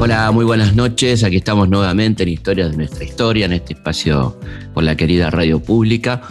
[0.00, 1.24] Hola, muy buenas noches.
[1.24, 4.38] Aquí estamos nuevamente en Historias de nuestra historia, en este espacio
[4.74, 6.22] por la querida radio pública.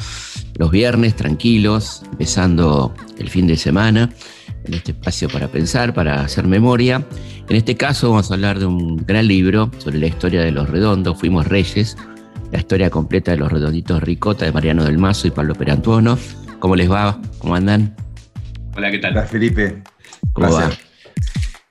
[0.56, 4.10] Los viernes, tranquilos, empezando el fin de semana,
[4.66, 7.06] en este espacio para pensar, para hacer memoria.
[7.50, 10.70] En este caso vamos a hablar de un gran libro sobre la historia de los
[10.70, 11.98] redondos, Fuimos Reyes,
[12.52, 16.18] la historia completa de los redonditos Ricota de Mariano del Mazo y Pablo Perantuono.
[16.60, 17.20] ¿Cómo les va?
[17.40, 17.96] ¿Cómo andan?
[18.78, 19.14] Hola, ¿qué tal?
[19.14, 19.82] Hola, Felipe.
[20.34, 20.70] ¿Cómo va?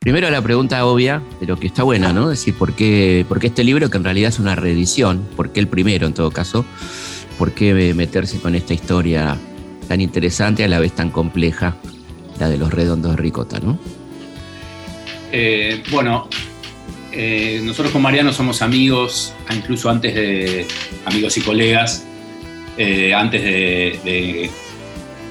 [0.01, 2.33] Primero la pregunta obvia, pero que está buena, ¿no?
[2.33, 5.25] Es decir, ¿por qué, ¿por qué este libro, que en realidad es una reedición?
[5.37, 6.65] ¿Por qué el primero en todo caso?
[7.39, 9.37] ¿Por qué meterse con esta historia
[9.87, 11.77] tan interesante, a la vez tan compleja,
[12.41, 13.79] la de los redondos de Ricota, ¿no?
[15.31, 16.29] Eh, bueno,
[17.13, 20.67] eh, nosotros con Mariano somos amigos, incluso antes de
[21.05, 22.05] amigos y colegas,
[22.77, 24.51] eh, antes de,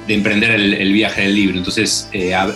[0.08, 1.58] emprender el, viaje del libro.
[1.58, 2.10] Entonces,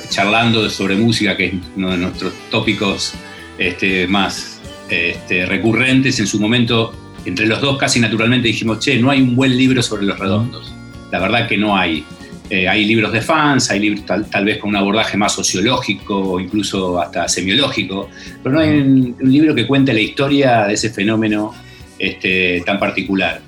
[0.10, 3.14] charlando sobre música, que es uno de nuestros tópicos
[3.58, 6.94] este, más este, recurrentes, en su momento,
[7.26, 10.74] entre los dos casi naturalmente dijimos, che, no hay un buen libro sobre los redondos.
[11.12, 12.04] La verdad que no hay.
[12.50, 16.40] Eh, hay libros de fans, hay libros tal, vez con un abordaje más sociológico o
[16.40, 18.10] incluso hasta semiológico,
[18.42, 21.54] pero no hay un, libro que cuente la historia de ese fenómeno
[22.00, 23.42] este, tan particular.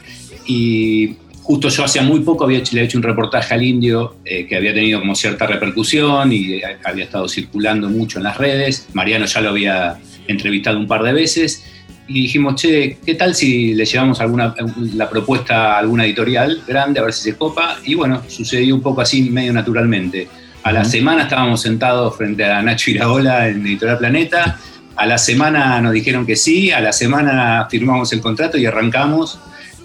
[0.45, 4.45] Y justo yo hacía muy poco había hecho, le hecho un reportaje al indio eh,
[4.47, 8.87] que había tenido como cierta repercusión y había estado circulando mucho en las redes.
[8.93, 11.63] Mariano ya lo había entrevistado un par de veces
[12.07, 14.53] y dijimos, che, ¿qué tal si le llevamos alguna,
[14.95, 17.77] la propuesta a alguna editorial grande, a ver si se copa?
[17.85, 20.27] Y bueno, sucedió un poco así, medio naturalmente.
[20.63, 24.59] A la semana estábamos sentados frente a Nacho Iraola en Editorial Planeta,
[24.95, 29.39] a la semana nos dijeron que sí, a la semana firmamos el contrato y arrancamos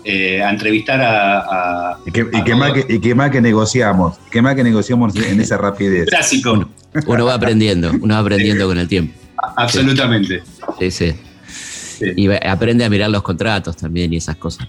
[0.08, 1.98] eh, a entrevistar a...
[2.06, 4.18] ¿Y, qué, más que, y, qué, más que, negociamos?
[4.30, 6.08] ¿Qué más que negociamos en esa rapidez?
[6.08, 6.68] Clásico.
[7.06, 9.12] Uno, va aprendiendo, uno va aprendiendo con el tiempo.
[9.56, 10.42] Absolutamente.
[10.78, 11.14] Sí, sí.
[12.16, 14.69] Y aprende a mirar los contratos también y esas cosas.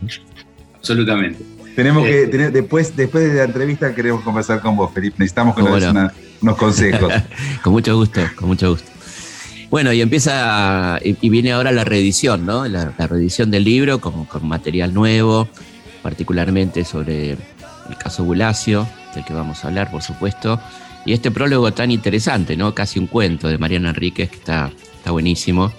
[0.76, 1.40] Absolutamente.
[1.76, 5.18] Tenemos que, eh, tener, después, después de la entrevista queremos conversar con vos, Felipe.
[5.20, 7.14] Necesitamos que nos unos consejos.
[7.64, 8.97] con mucho gusto, con mucho gusto.
[9.70, 12.66] Bueno, y empieza, y, viene ahora la reedición, ¿no?
[12.68, 15.50] La, reedición del libro con, material nuevo,
[16.02, 20.60] particularmente sobre el caso Bulacio, del que vamos a hablar, por supuesto.
[21.06, 22.74] Y este prólogo tan interesante, ¿no?
[22.74, 25.72] Casi un cuento de Mariana Enríquez, que está, está buenísimo.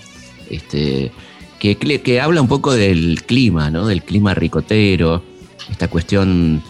[0.50, 1.10] Este,
[1.58, 3.86] que, habla un poco del clima, ¿no?
[3.86, 5.22] Del clima ricotero,
[5.70, 6.62] esta cuestión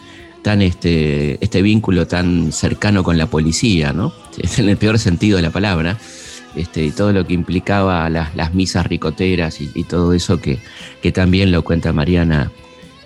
[0.42, 4.12] tan este, este vínculo tan cercano con la policía, ¿no?
[4.56, 5.98] En el peor sentido de la palabra.
[6.58, 10.58] Este, y todo lo que implicaba las, misas ricoteras y, todo eso que,
[11.00, 12.50] que, también lo cuenta Mariana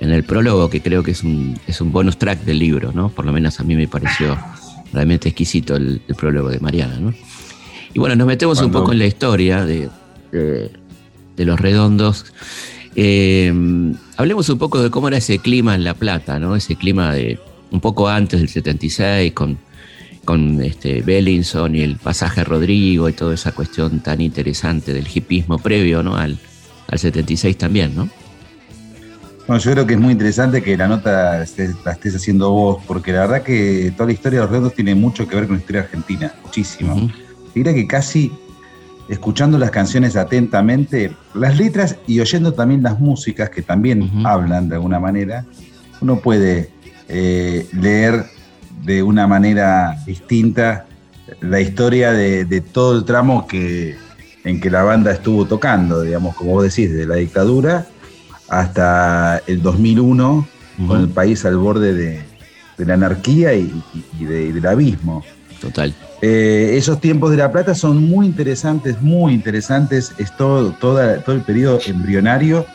[0.01, 3.11] en el prólogo, que creo que es un, es un bonus track del libro, ¿no?
[3.11, 4.39] Por lo menos a mí me pareció
[4.93, 7.13] realmente exquisito el, prólogo de Mariana, ¿no?
[7.93, 9.91] Y bueno, nos metemos un poco en la historia de,
[10.33, 12.25] de los redondos.
[12.97, 13.53] Eh,
[14.17, 16.57] hablemos un poco de cómo era ese clima en La Plata, ¿no?
[16.57, 17.39] Ese clima de
[17.71, 19.59] un poco antes del 76, con,
[20.25, 25.59] con este Bellinson y el pasaje Rodrigo y toda esa cuestión tan interesante del hipismo
[25.59, 26.17] previo ¿no?
[26.17, 26.39] al,
[26.89, 28.09] al 76 también, ¿no?
[29.47, 33.13] Bueno, yo creo que es muy interesante que la nota la estés haciendo vos, porque
[33.13, 35.61] la verdad que toda la historia de los redondos tiene mucho que ver con la
[35.61, 36.95] historia argentina, muchísimo.
[36.95, 37.11] Uh
[37.55, 38.33] que casi
[39.09, 44.77] escuchando las canciones atentamente, las letras y oyendo también las músicas que también hablan de
[44.77, 45.45] alguna manera,
[46.01, 46.71] uno puede
[47.09, 48.25] eh, leer
[48.85, 50.87] de una manera distinta
[51.41, 53.97] la historia de, todo el tramo que,
[54.45, 57.87] en que la banda estuvo tocando, digamos, como vos decís, de la dictadura
[58.49, 60.47] hasta el 2001,
[60.87, 62.21] con el país al borde de,
[62.79, 63.73] la anarquía y,
[64.19, 65.25] del abismo.
[65.61, 65.95] Total.
[66.21, 70.13] Eh, esos tiempos de La Plata son muy interesantes, muy interesantes.
[70.19, 72.67] Es todo, todo el periodo embrionario.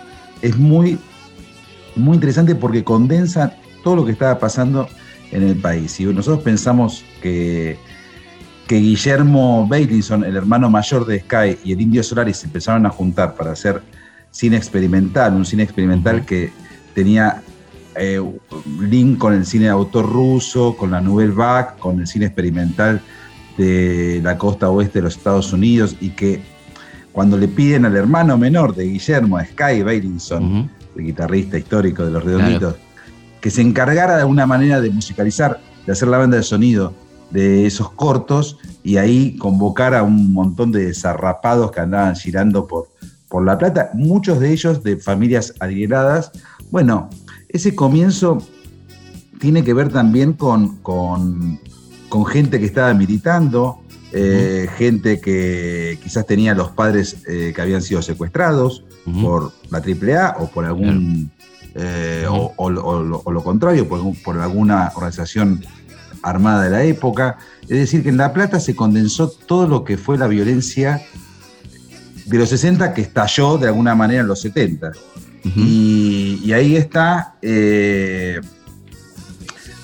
[0.42, 0.98] Es muy,
[1.96, 3.54] muy interesante porque condensa
[3.84, 4.88] todo lo que estaba pasando
[5.32, 6.00] en el país.
[6.00, 7.78] Y nosotros pensamos que,
[8.68, 12.90] que Guillermo Bailinson, el hermano mayor de Sky, y el Indio Solaris se empezaron a
[12.90, 13.82] juntar para hacer
[14.32, 16.52] cine experimental, un cine experimental que
[16.94, 17.42] tenía
[17.96, 18.22] eh,
[18.80, 23.02] link con el cine de autor ruso, con la Nouvelle Vague, con el cine experimental
[23.58, 26.42] de la costa oeste de los Estados Unidos y que
[27.12, 32.12] cuando le piden al hermano menor de Guillermo, a Sky Bailinson, el guitarrista histórico de
[32.12, 32.76] Los Redonditos,
[33.48, 36.94] que se encargara de alguna manera de musicalizar, de hacer la banda de sonido
[37.32, 42.90] de esos cortos y ahí convocar a un montón de zarrapados que andaban girando por,
[43.30, 46.34] por La Plata, muchos de ellos de familias adineradas.
[46.72, 47.10] Bueno,
[47.48, 48.40] ese comienzo
[49.40, 51.58] tiene que ver también con, con
[52.10, 53.80] con gente que estaba militando,
[54.12, 58.84] eh, gente que quizás tenía los padres eh, que habían sido secuestrados
[59.22, 61.32] por la AAA o por algún,
[61.78, 65.64] eh, o, lo contrario, por, por, alguna organización
[66.24, 67.38] armada de la época.
[67.64, 71.02] Es decir, que en La Plata se condensó todo lo que fue la violencia
[72.26, 74.92] de los 60 que estalló de alguna manera en los 70.
[75.56, 78.42] y, ahí está el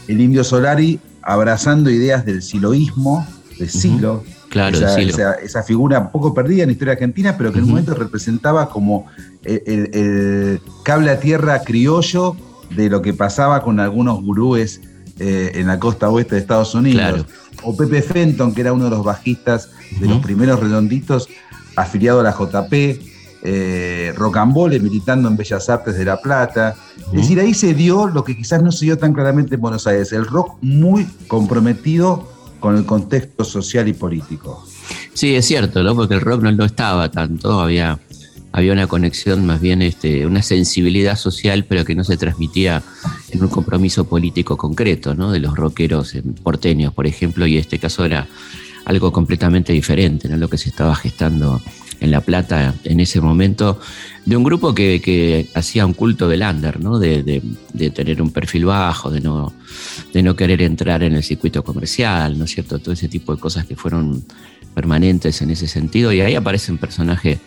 [0.07, 3.25] Indio Solari abrazando ideas del siloísmo,
[3.57, 4.23] de Silo.
[4.53, 7.71] Claro, esa, esa, figura un poco perdida en la historia argentina, pero que en un
[7.71, 9.07] momento representaba como
[9.43, 12.35] el, cable a tierra criollo
[12.69, 14.79] de lo que pasaba con algunos gurúes
[15.17, 17.25] eh, en la costa oeste de Estados Unidos.
[17.63, 21.29] O Pepe Fenton, que era uno de los bajistas de los primeros redonditos,
[21.75, 23.01] afiliado a la JP,
[23.41, 26.75] eh, Rocambole militando en Bellas Artes de La Plata.
[27.07, 29.87] Es decir, ahí se dio lo que quizás no se dio tan claramente en Buenos
[29.87, 32.32] Aires, el rock muy comprometido
[32.63, 34.65] con el contexto social y político.
[35.13, 35.97] Sí, es cierto, ¿no?
[35.97, 37.99] porque el rock no, estaba tanto, había,
[38.53, 42.81] había una conexión, más bien este, una sensibilidad social, pero que no se transmitía
[43.31, 45.33] en un compromiso político concreto, ¿no?
[45.33, 48.29] de los rockeros porteños, por ejemplo, y este caso era
[48.85, 50.37] algo completamente diferente, ¿no?
[50.37, 51.61] lo que se estaba gestando
[52.03, 53.79] en La Plata en ese momento,
[54.25, 56.99] de un grupo que, hacía un culto del under, ¿no?
[56.99, 57.41] De,
[57.95, 59.53] tener un perfil bajo, de no,
[60.11, 62.77] de no querer entrar en el circuito comercial, ¿no es cierto?
[62.79, 64.23] Todo ese tipo de cosas que fueron
[64.75, 66.11] permanentes en ese sentido.
[66.11, 67.39] Y ahí aparece un personaje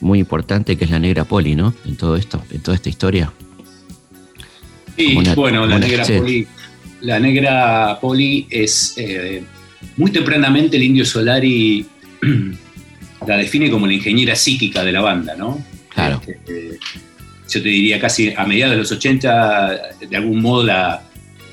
[0.00, 1.74] muy importante que es la negra Poli, ¿no?
[1.84, 3.30] En todo esto, en toda esta historia.
[4.96, 6.46] Sí, bueno, la negra Poli.
[7.02, 9.42] La negra Poli es eh,
[9.98, 11.84] muy tempranamente el indio Solari
[13.26, 15.62] la define como la ingeniera psíquica de la banda, ¿no?
[15.88, 16.20] Claro.
[16.26, 16.78] Este,
[17.48, 21.02] yo te diría casi a mediados de los 80, de algún modo la,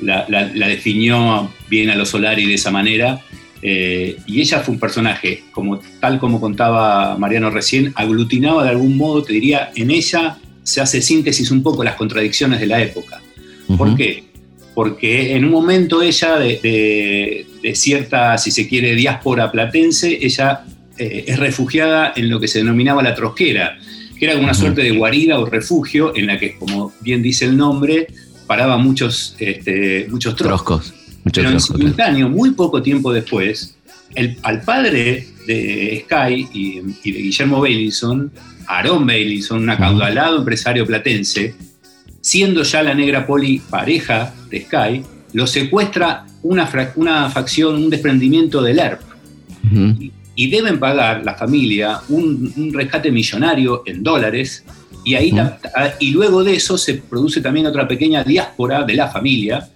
[0.02, 3.22] la, definió bien a los Solari de esa manera.
[3.62, 8.96] Eh, y ella fue un personaje, como, tal como contaba Mariano recién, aglutinaba de algún
[8.96, 13.22] modo, te diría, en ella se hace síntesis un poco las contradicciones de la época.
[13.78, 14.24] ¿Por qué?
[14.74, 20.64] Porque en un momento ella, de, de, cierta, si se quiere, diáspora platense, ella
[21.00, 23.80] eh, es refugiada en lo que se denominaba la trosquera,
[24.18, 27.46] que era como una suerte de guarida o refugio en la que, como bien dice
[27.46, 28.08] el nombre,
[28.46, 30.94] paraba muchos, este, muchos troscos.
[31.34, 33.78] Pero en simultáneo, muy poco tiempo después,
[34.14, 38.30] el, al padre de Sky y, de Guillermo Bailinson,
[38.68, 41.56] Aaron Bailinson, un acaudalado empresario platense,
[42.20, 48.62] siendo ya la negra poli pareja de Sky, lo secuestra una, una facción, un desprendimiento
[48.62, 49.02] del ERP
[50.40, 54.64] y deben pagar la familia un, rescate millonario en dólares
[55.04, 55.34] y, ahí
[56.00, 59.68] y luego de eso se produce también otra pequeña diáspora de la familia.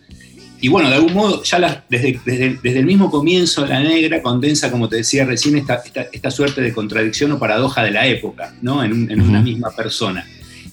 [0.61, 4.87] Y bueno, de algún modo, ya desde, desde, el mismo comienzo, la negra condensa, como
[4.87, 5.83] te decía recién, esta,
[6.13, 8.85] esta, suerte de contradicción o paradoja de la época, ¿no?
[8.85, 10.25] En, una misma persona.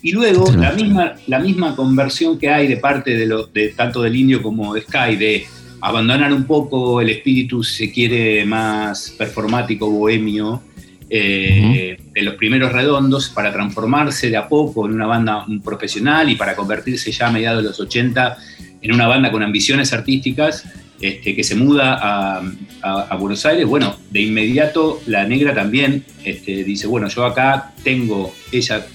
[0.02, 4.02] Y luego, la misma, la misma conversión que hay de parte de, lo, de tanto
[4.02, 5.46] del indio como de Sky, de
[5.80, 10.62] abandonar un poco el espíritu, si se quiere, más performático, bohemio,
[11.08, 16.36] eh, de los primeros redondos, para transformarse de a poco en una banda profesional y
[16.36, 18.36] para convertirse ya a mediados de los 80
[18.82, 20.64] en una banda con ambiciones artísticas,
[21.00, 26.86] este, que se muda a, Buenos Aires, bueno, de inmediato la negra también este, dice,
[26.86, 28.86] bueno, yo acá tengo, ella,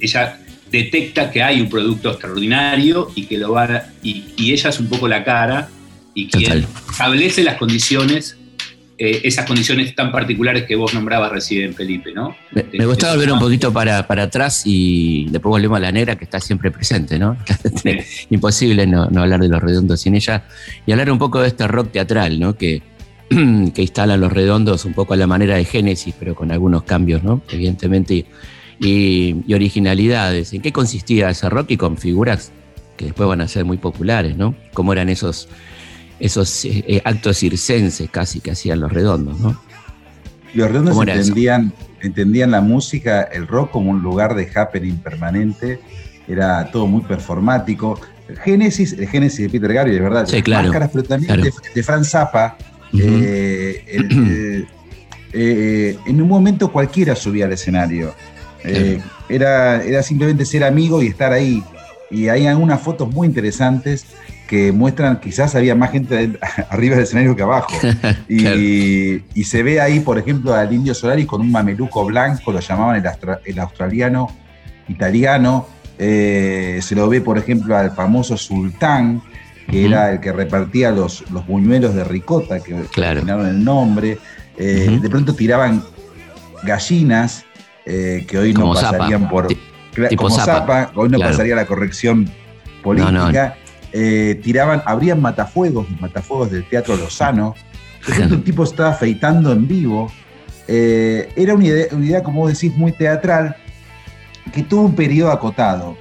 [0.00, 0.38] ella
[0.70, 4.88] detecta que hay un producto extraordinario y que lo va y, y, ella es un
[4.88, 5.68] poco la cara
[6.14, 8.36] y quien establece las condiciones,
[8.98, 12.34] eh, esas condiciones tan particulares que vos nombrabas recién, Felipe, ¿no?
[12.52, 16.16] Me, me gustaba volver un poquito para, para, atrás y después volvemos a la negra
[16.16, 17.36] que está siempre presente, ¿no?
[18.30, 20.44] Imposible no, hablar de los redondos sin ella
[20.86, 22.56] y hablar un poco de este rock teatral, ¿no?
[22.56, 22.82] Que,
[23.28, 27.22] que instalan los redondos un poco a la manera de Génesis, pero con algunos cambios,
[27.22, 27.42] ¿no?
[27.50, 28.26] Evidentemente, y,
[28.78, 30.52] y originalidades.
[30.52, 32.52] ¿En qué consistía ese rock y con figuras
[32.96, 34.54] que después van a ser muy populares, ¿no?
[34.72, 35.48] ¿Cómo eran esos
[36.18, 39.60] esos eh, eh, actos circenses casi que hacían los redondos, ¿no?
[40.54, 45.78] Los redondos entendían, entendían la música, el rock como un lugar de happening permanente,
[46.26, 48.00] era todo muy performático.
[48.42, 50.26] Génesis, el Génesis de Peter Gabriel, ¿verdad?
[50.26, 50.68] Sí, claro.
[50.68, 51.42] Máscaras, pero también
[51.74, 52.56] de, Franz Zappa.
[55.38, 58.14] Eh, en un momento cualquiera subía al escenario.
[59.28, 61.62] Era, era simplemente ser amigo y estar ahí.
[62.10, 64.06] Y hay algunas fotos muy interesantes
[64.46, 66.38] que muestran quizás había más gente
[66.70, 67.74] arriba del escenario que abajo.
[68.28, 73.02] y, se ve ahí, por ejemplo, al Indio Solaris con un mameluco blanco, lo llamaban
[73.44, 74.28] el, australiano
[74.88, 75.66] italiano.
[75.98, 79.22] Eh, se lo ve, por ejemplo, al famoso Sultán.
[79.70, 83.20] que era el que repartía los, los buñuelos de ricota, que claro.
[83.44, 84.18] el nombre.
[84.58, 85.82] Eh, de pronto tiraban
[86.62, 87.44] gallinas
[87.86, 89.48] eh, que hoy no pasarían por.
[89.48, 90.90] Tipo como zapa.
[90.94, 92.28] hoy no pasaría la corrección
[92.82, 93.56] política.
[93.92, 97.54] Eh, tiraban, abrían matafuegos, matafuegos del Teatro Lozano.
[98.06, 100.12] De pronto un tipo estaba afeitando en vivo.
[100.68, 103.56] era una idea, una idea, como vos decís, muy teatral,
[104.52, 105.96] que tuvo un periodo acotado.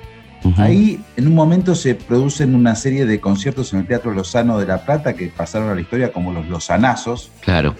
[0.57, 4.67] Ahí en un momento se producen una serie de conciertos en el Teatro Lozano de
[4.67, 7.31] La Plata que pasaron a la historia como los Lozanazos.
[7.41, 7.75] Claro.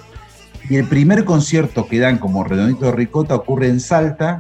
[0.70, 4.40] Y el primer concierto que dan como Redondito de Ricota ocurre en Salta,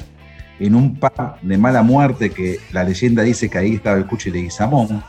[0.60, 4.32] en un pub de mala muerte que la leyenda dice que ahí estaba el Cuchi
[4.32, 5.04] de Guizamón.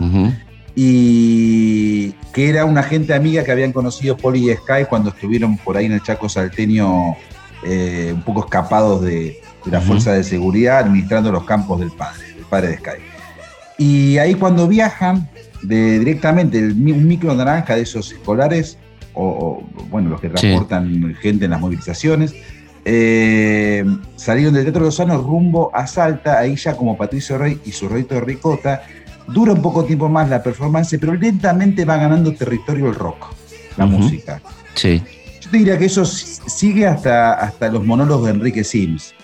[0.74, 5.76] Y que era una gente amiga que habían conocido Poli y Sky cuando estuvieron por
[5.76, 7.16] ahí en el Chaco Salteño,
[7.64, 12.44] eh, un poco escapados de, la fuerza de seguridad, administrando los campos del padre, del
[12.44, 13.02] padre de Sky.
[13.78, 15.28] Y ahí cuando viajan
[15.62, 18.78] de, directamente, un micro naranja de esos escolares,
[19.16, 22.34] o, bueno, los que transportan gente en las movilizaciones,
[22.84, 27.88] eh, salieron del Teatro Lozano rumbo a Salta, ahí ya como Patricio Rey y su
[27.88, 28.82] reyito de ricota.
[29.26, 33.34] Dura un poco tiempo más la performance, pero lentamente va ganando territorio el rock,
[33.76, 34.40] la música.
[34.74, 35.02] Sí.
[35.40, 39.14] Yo te diría que eso sigue hasta, hasta los monólogos de Enrique Sims.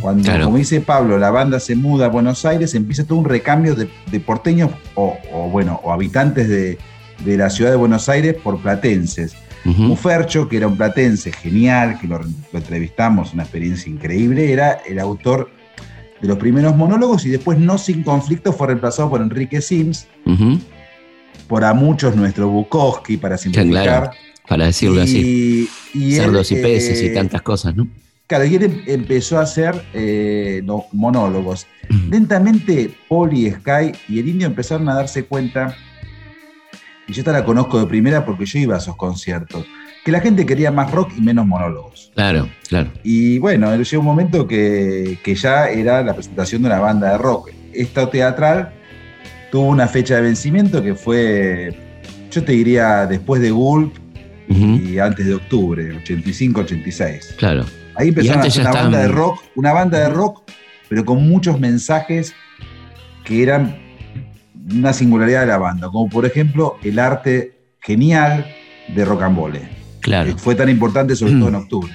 [0.00, 3.74] Cuando, como dice Pablo, la banda se muda a Buenos Aires, empieza todo un recambio
[3.74, 5.16] de, porteños o,
[5.50, 6.78] bueno, o habitantes de,
[7.24, 9.34] la ciudad de Buenos Aires por platenses.
[9.64, 12.20] Mufercho, que era un platense genial, que lo,
[12.52, 15.50] entrevistamos, una experiencia increíble, era el autor
[16.20, 20.06] de los primeros monólogos y después, no sin conflicto, fue reemplazado por Enrique Sims,
[21.48, 24.10] por a muchos nuestro Bukowski, para simplificar.
[24.46, 25.68] para decirlo así.
[25.94, 27.88] Cerdos y peces y eh, tantas cosas, ¿no?
[28.26, 31.66] Claro, y él em, empezó a hacer eh, los monólogos.
[32.10, 35.76] Lentamente, Poli, Sky y el indio empezaron a darse cuenta,
[37.06, 39.66] y yo esta la conozco de primera porque yo iba a esos conciertos,
[40.04, 42.10] que la gente quería más rock y menos monólogos.
[42.14, 42.90] Claro, claro.
[43.02, 47.50] Y bueno, llegó un momento que, ya era la presentación de una banda de rock.
[47.72, 48.72] Esto teatral
[49.50, 51.74] tuvo una fecha de vencimiento que fue,
[52.30, 53.96] yo te diría, después de Gulp
[54.48, 57.36] y antes de octubre, 85-86.
[57.36, 57.64] Claro.
[57.96, 60.42] Ahí empezaron a hacer una banda de rock, una banda de rock,
[60.88, 62.34] pero con muchos mensajes
[63.24, 63.83] que eran
[64.72, 68.46] una singularidad de la banda, como por ejemplo el arte genial
[68.88, 69.68] de Rocambole.
[70.00, 70.34] Claro.
[70.34, 71.92] Que fue tan importante sobre todo en octubre.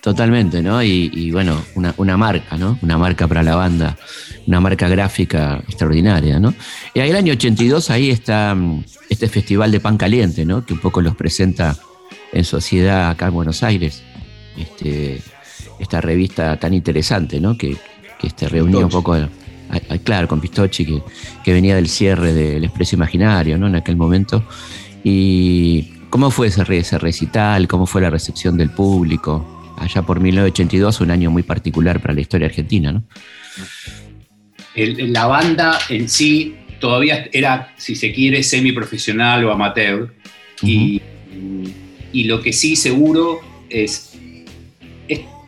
[0.00, 0.82] Totalmente, ¿no?
[0.82, 2.78] Y, bueno, una, marca, ¿no?
[2.80, 3.98] Una marca para la banda,
[4.46, 6.54] una marca gráfica extraordinaria, ¿no?
[6.94, 10.64] Y ahí el año 82 ahí está mm, este festival de pan caliente, ¿no?
[10.64, 11.76] Que un poco los presenta
[12.32, 14.02] en sociedad acá en Buenos Aires.
[14.56, 15.20] Este,
[15.78, 17.58] esta revista tan interesante, ¿no?
[17.58, 17.76] Que,
[18.18, 19.16] que este, reunía un poco,
[20.04, 21.02] claro, con Pistocchi, que,
[21.44, 23.66] que, venía del cierre del Expreso Imaginario, ¿no?
[23.66, 24.44] En aquel momento.
[25.04, 31.00] Y cómo fue ese, ese recital, cómo fue la recepción del público, allá por 1982,
[31.00, 33.04] un año muy particular para la historia argentina, ¿no?
[34.76, 40.14] la banda en sí todavía era, si se quiere, semiprofesional o amateur.
[40.62, 41.02] y,
[42.12, 44.09] y, lo que sí seguro es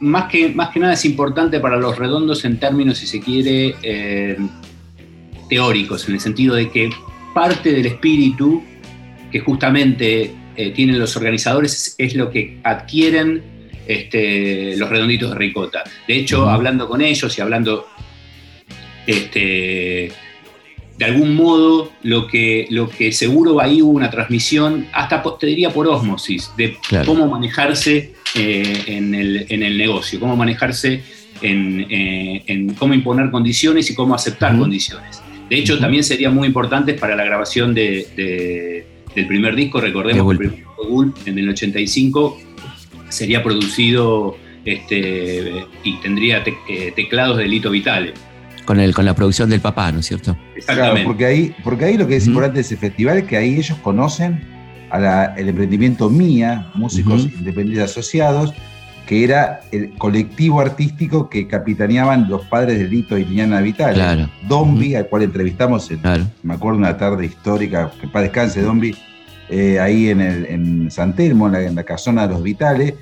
[0.03, 3.77] más que, más que nada es importante para los redondos en términos, si se quiere,
[3.83, 4.37] eh,
[5.49, 6.91] teóricos, en el sentido de que
[7.33, 8.63] parte del espíritu
[9.31, 13.43] que justamente eh, tienen los organizadores es, lo que adquieren
[13.87, 15.85] este, los redonditos de ricota.
[16.09, 17.87] De hecho, hablando con ellos y hablando
[19.07, 20.13] este,
[20.99, 25.71] de algún modo, lo que, lo que seguro ahí hubo una transmisión, hasta te diría
[25.71, 31.03] por osmosis, de cómo manejarse eh, en, el, negocio, cómo manejarse
[31.43, 35.23] eh, en, cómo imponer condiciones y cómo aceptar condiciones.
[35.51, 39.81] De hecho, también sería muy importante para la grabación de, del primer disco.
[39.81, 42.39] Recordemos que el primer disco en el 85
[43.11, 48.15] sería producido este, y tendría eh, teclados de Lito Vitale.
[48.65, 50.37] Con, el, con la producción del papá, ¿no es cierto?
[50.57, 51.05] Exactamente.
[51.05, 53.77] porque, ahí, porque ahí lo que es importante de ese festival es que ahí ellos
[53.83, 54.41] conocen
[54.93, 58.53] al emprendimiento MIA, Músicos Independientes Asociados,
[59.07, 63.95] que era el colectivo artístico que capitaneaban los padres de Lito y Liliana Vital.
[63.95, 64.29] Claro.
[64.47, 66.01] Dombi, al cual entrevistamos, en,
[66.43, 68.95] me acuerdo, una tarde histórica, que para descanse Dombi,
[69.49, 72.95] eh, ahí en, el, en San Telmo, en la, casona de los Vitales.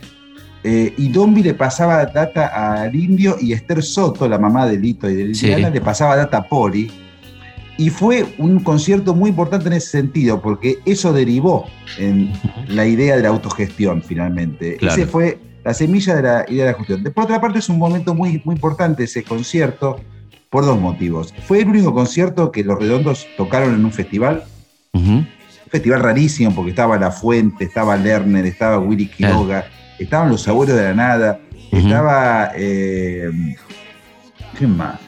[0.62, 5.08] Eh, y Dombi le pasaba data al indio y Esther Soto, la mamá de Lito
[5.10, 6.90] y de Liliana, le pasaba data a Poli
[7.80, 11.64] y fue un concierto muy importante en ese sentido, porque eso derivó
[11.96, 12.30] en
[12.68, 14.76] la idea de la autogestión finalmente.
[14.86, 17.02] Ese fue la semilla de la idea de la gestión.
[17.04, 19.98] Por otra parte, es un momento muy, muy importante ese concierto
[20.50, 21.32] por dos motivos.
[21.46, 24.44] Fue el único concierto que los redondos tocaron en un festival.
[25.70, 29.64] festival rarísimo porque estaba La Fuente, estaba Lerner, estaba Willy Quiroga,
[29.98, 31.40] estaban los abuelos de la nada,
[31.72, 32.52] estaba.
[32.56, 33.30] Eh,
[34.58, 35.00] ¿Quién más?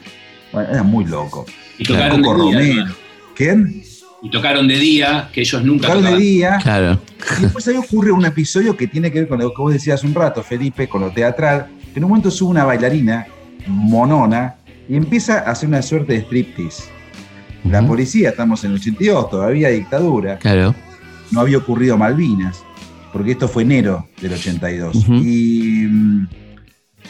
[0.51, 1.45] Bueno, era muy loco.
[1.77, 2.95] Y tocaron de día,
[3.35, 3.83] ¿Quién?
[4.21, 6.57] Y tocaron de día, que ellos nunca tocaron de día.
[6.61, 7.01] Claro.
[7.37, 10.03] Y después ahí ocurre un episodio que tiene que ver con lo que vos decías
[10.03, 13.27] un rato, Felipe, con lo teatral, que en un momento sube una bailarina
[13.67, 14.55] monona
[14.87, 16.83] y empieza a hacer una suerte de striptease.
[17.69, 20.37] La policía, estamos en el 82, todavía dictadura.
[20.37, 20.75] Claro.
[21.31, 22.63] No había ocurrido Malvinas,
[23.13, 24.95] porque esto fue enero del 82.
[25.21, 25.85] y,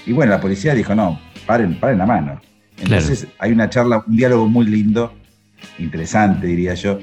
[0.05, 2.41] y, bueno, la policía dijo, no, paren, paren la mano.
[2.77, 5.13] Entonces hay una charla, un diálogo muy lindo,
[5.79, 6.99] interesante diría yo,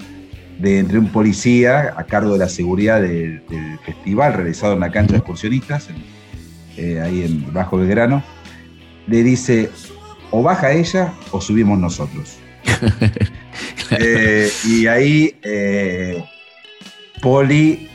[0.58, 3.42] de entre un policía a cargo de la seguridad del
[3.84, 5.88] festival realizado en la cancha de excursionistas,
[6.76, 8.22] eh, ahí en Bajo Belgrano,
[9.06, 9.70] le dice,
[10.30, 12.38] o baja ella o subimos nosotros.
[13.98, 16.24] Eh, y ahí eh,
[17.20, 17.88] Poli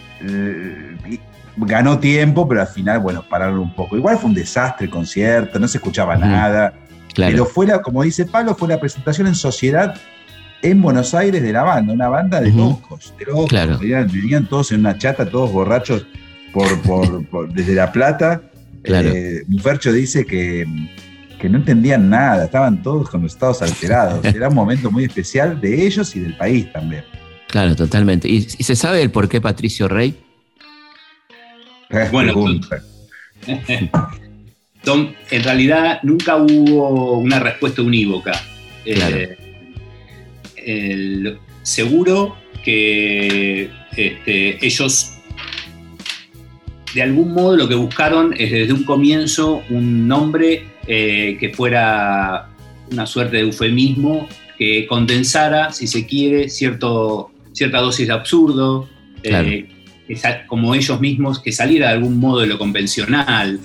[1.56, 3.96] ganó tiempo, pero al final, bueno, pararon un poco.
[3.96, 6.74] Igual fue un desastre el concierto, no se escuchaba nada.
[7.16, 9.96] Pero fue como dice Pablo, fue la presentación en sociedad
[10.62, 13.50] en Buenos Aires de la banda, una banda de locos, de locos.
[13.50, 13.78] Claro.
[13.78, 16.06] Vivían, todos en una chata, todos borrachos
[16.54, 18.42] por, desde La Plata.
[18.84, 19.10] Claro.
[19.10, 20.66] Eh, Mufercho dice que,
[21.40, 24.24] que, no entendían nada, estaban todos con los estados alterados.
[24.26, 27.04] Era un momento muy especial de ellos y del país también.
[27.48, 28.28] Claro, totalmente.
[28.28, 30.16] ¿Y, se sabe el por qué Patricio Rey?
[34.86, 38.42] Bueno, en realidad nunca hubo una respuesta unívoca.
[38.86, 39.38] Eh,
[41.64, 45.12] seguro que este, ellos
[46.94, 52.50] de algún modo lo que buscaron es desde un comienzo un nombre eh, que fuera
[52.92, 54.28] una suerte de eufemismo
[54.58, 58.88] que condensara, si se quiere, cierto, cierta dosis de absurdo,
[59.24, 59.68] eh,
[60.48, 63.60] como ellos mismos, que saliera de algún modo de lo convencional,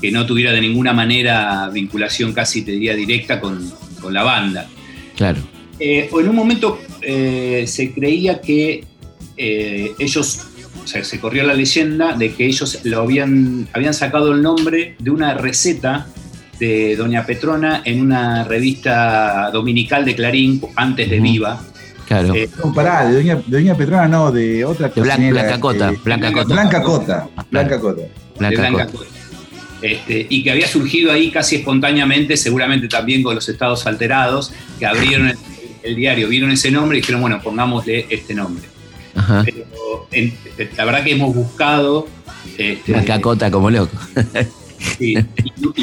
[0.00, 4.66] que no tuviera de ninguna manera vinculación casi, te diría, directa con, con la banda.
[5.16, 5.40] Claro.
[5.78, 8.84] Eh, en un momento eh, se creía que
[9.36, 10.46] eh, ellos,
[10.82, 14.96] o sea, se corrió la leyenda de que ellos lo habían, habían sacado el nombre
[14.98, 16.06] de una receta
[16.58, 21.62] de Doña Petrona en una revista dominical de Clarín antes de Viva.
[22.06, 22.34] Claro.
[22.64, 26.46] no, pará, de Doña, Petrona no, de otra de Blanca, Cota, Blanca, Cota.
[26.50, 27.28] Blanca Cota.
[27.50, 28.02] Blanca Cota.
[28.38, 29.19] Blanca Cota.
[29.82, 34.86] Este, y que había surgido ahí casi espontáneamente, seguramente también con los estados alterados, que
[34.86, 35.36] abrieron el
[35.82, 38.64] el diario vieron ese nombre y dijeron, bueno, pongámosle este nombre.
[39.44, 40.08] Pero
[40.76, 42.08] la verdad que hemos buscado.
[42.56, 43.96] Este, la cacota como loco.
[44.98, 45.16] y,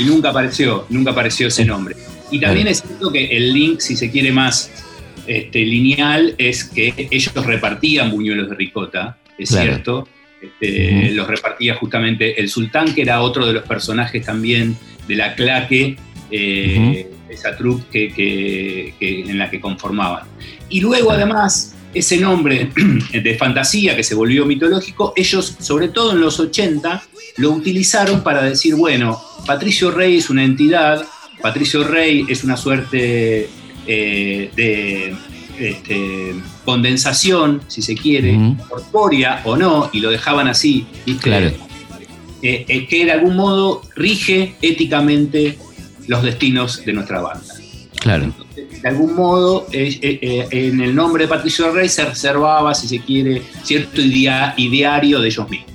[0.05, 1.95] nunca apareció, nunca apareció ese nombre.
[2.31, 4.71] Y también es cierto que el link, si se quiere más
[5.25, 10.07] este, lineal, es que ellos repartían buñuelos de ricota, es cierto.
[10.41, 15.36] Este, los repartía justamente el sultán, que era otro de los personajes también de la
[15.36, 15.97] claque.
[16.30, 20.23] Eh, esa troupe que, en la que conformaban.
[20.69, 22.69] Y luego además ese nombre
[23.13, 27.04] de fantasía que se volvió mitológico, ellos, sobre todo en los 80,
[27.38, 31.06] lo utilizaron para decir, bueno, Patricio Rey es una entidad,
[31.41, 33.50] Patricio Rey es una suerte
[33.88, 35.15] eh, de
[35.60, 36.34] este,
[36.67, 40.86] condensación, si se quiere, corpórea o no, y lo dejaban así,
[41.21, 41.47] Claro.
[42.41, 45.58] Eh, eh, que de algún modo rige éticamente
[46.08, 47.45] los destinos de nuestra banda.
[48.01, 48.34] Claro.
[48.56, 52.86] de algún modo, eh, eh, eh, en el nombre de Patricio Rey se reservaba, si
[52.88, 55.71] se quiere, cierto ideario de ellos mismos.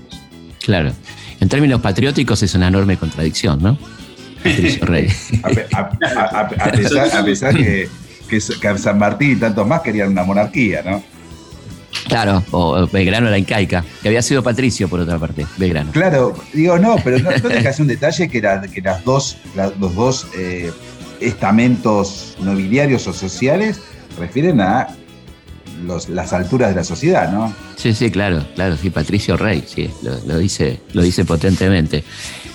[0.62, 0.92] Claro.
[1.40, 3.78] En términos patrióticos es una enorme contradicción, ¿no?
[4.44, 5.08] Patricio Rey.
[5.72, 6.48] a,
[7.24, 7.88] pesar, que,
[8.40, 11.02] que, San Martín y tantos más querían una monarquía, ¿no?
[12.08, 15.92] Claro, o Belgrano la incaica, que había sido Patricio por otra parte, Belgrano.
[15.92, 19.36] Claro, digo, no, pero no, no dejas un detalle que, que las dos,
[19.78, 20.72] los dos eh,
[21.20, 23.80] estamentos nobiliarios o sociales
[24.18, 24.88] refieren a
[26.08, 27.54] las alturas de la sociedad, ¿no?
[27.76, 32.04] Sí, sí, claro, claro, sí, Patricio Rey, sí, lo, dice, lo dice potentemente.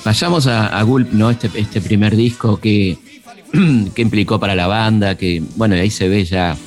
[0.03, 1.29] Vayamos a, Gulp, ¿no?
[1.29, 2.97] Este, este primer disco que,
[3.95, 6.57] que implicó para la banda, que, bueno, ahí se ve ya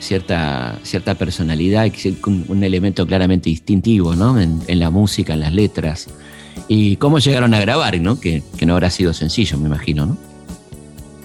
[0.00, 1.86] cierta, cierta personalidad,
[2.26, 4.40] un, un elemento claramente distintivo ¿no?
[4.40, 6.08] En, la música, en las letras.
[6.68, 8.18] Y cómo llegaron a grabar, ¿no?
[8.18, 10.16] Que, no habrá sido sencillo, me imagino, ¿no?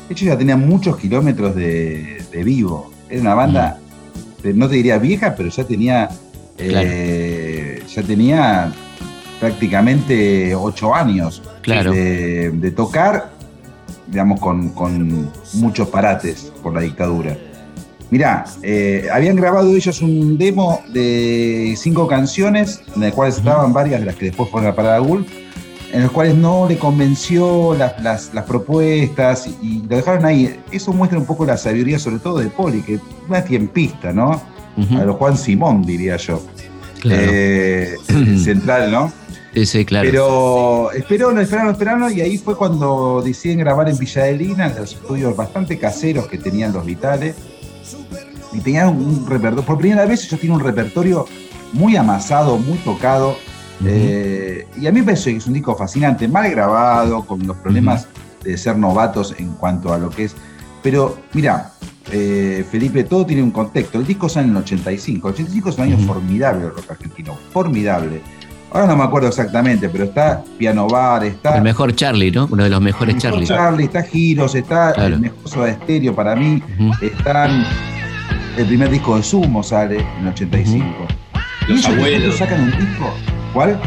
[0.07, 2.91] De hecho, ya tenía muchos kilómetros de, vivo.
[3.09, 3.79] Era una banda,
[4.43, 6.09] no te diría vieja, pero ya tenía.
[6.57, 8.71] Eh, ya tenía
[9.39, 11.91] prácticamente ocho años claro.
[11.91, 13.33] de, tocar,
[14.07, 17.37] digamos, con, con muchos parates por la dictadura.
[18.11, 24.01] Mirá, eh, habían grabado ellos un demo de cinco canciones, en las cuales estaban varias
[24.01, 25.27] de las que después fueron a Parada Gulf,
[25.91, 30.59] en las cuales no le convenció las, propuestas y, lo dejaron ahí.
[30.71, 34.41] Eso muestra un poco la sabiduría, sobre todo de Poli, que una tiempista, ¿no?
[34.97, 36.41] A lo Juan Simón, diría yo.
[37.05, 37.95] Eh,
[38.43, 39.11] central, ¿no?
[39.55, 40.09] Sí, sí, claro.
[40.09, 44.75] Pero esperaron, esperaron, esperaron, y ahí fue cuando deciden grabar en Villa de Lina, en
[44.75, 47.35] los estudios bastante caseros que tenían los Vitales.
[48.51, 51.25] Y tenían un repertorio, por primera vez ellos tienen un repertorio
[51.73, 53.37] muy amasado, muy tocado,
[53.85, 57.57] eh, y a mí me parece que es un disco fascinante, mal grabado, con los
[57.57, 58.07] problemas
[58.43, 60.35] de ser novatos en cuanto a lo que es,
[60.81, 61.73] pero mira,
[62.11, 65.77] eh, Felipe, todo tiene un contexto, el disco sale en el 85, el 85 es
[65.77, 68.21] un año formidable del rock argentino, formidable.
[68.75, 71.55] Ahora no me acuerdo exactamente, pero está Piano Bar, está.
[71.55, 72.49] El mejor Charlie, ¿no?
[72.51, 73.47] Uno de los mejores Charlie.
[73.47, 76.61] Charlie, está Giros, está el mejor Soda Estéreo para mí.
[77.01, 77.65] Están
[78.57, 80.85] el primer disco de Sumo sale en el 85.
[81.69, 82.35] Los ¿Y abuelos.
[82.35, 83.13] sacan un disco?
[83.53, 83.79] ¿Cuál?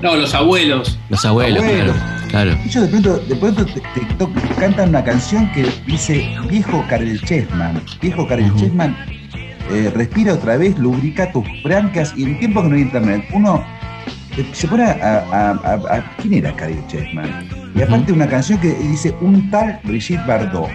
[0.00, 0.98] No, los abuelos.
[1.10, 1.62] Los abuelos,
[2.30, 2.56] claro.
[2.64, 3.82] Ellos de pronto, de pronto te,
[4.58, 7.82] cantan una canción que dice Viejo Karel Chessman.
[8.00, 8.96] Viejo Karel Chessman,
[9.70, 13.75] eh, respira otra vez, lubrica tus brancas y en tiempo que no hay internet, uno
[14.52, 17.48] se pone a, ¿Quién era Karel Chessman?
[17.74, 20.68] Y aparte una canción que dice un tal Brigitte Bardot.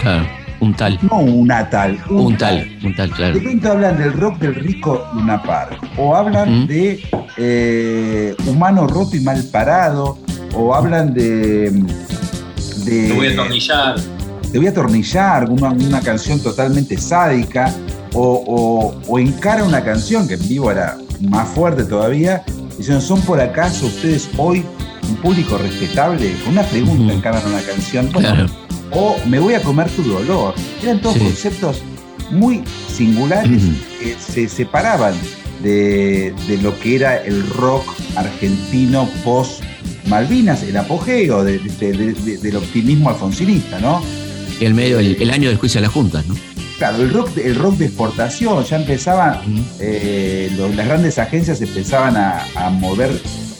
[0.00, 0.26] Claro.
[0.60, 0.98] Un tal.
[1.02, 1.98] No una tal.
[2.08, 3.34] Un, tal, un tal, claro.
[3.34, 5.78] De pronto hablan del rock del rico Luna Park.
[5.98, 7.02] O hablan de
[7.36, 10.18] eh, humano roto y mal parado.
[10.54, 11.70] O hablan de.
[12.84, 13.96] de Te voy a atornillar.
[14.52, 17.74] Te voy a atornillar, una, una canción totalmente sádica.
[18.12, 22.44] O, o, encara una canción que en vivo era más fuerte todavía.
[22.78, 24.64] Dicen, ¿son por acaso ustedes hoy
[25.08, 26.34] un público respetable?
[26.44, 28.08] Con una pregunta encaran una canción.
[28.08, 28.46] claro
[28.94, 30.54] o me voy a comer tu dolor.
[30.82, 31.82] Eran todos conceptos
[32.30, 33.62] muy singulares
[34.00, 35.14] que se separaban
[35.62, 37.84] de, lo que era el rock
[38.16, 39.62] argentino post
[40.06, 44.02] Malvinas, el apogeo del optimismo alfonsinista, ¿no?
[44.60, 46.34] El, medio, el, año del juicio a las juntas, ¿no?
[46.78, 49.40] Claro, el rock, el rock de exportación, ya empezaban,
[49.80, 53.10] eh, las grandes agencias empezaban a, a mover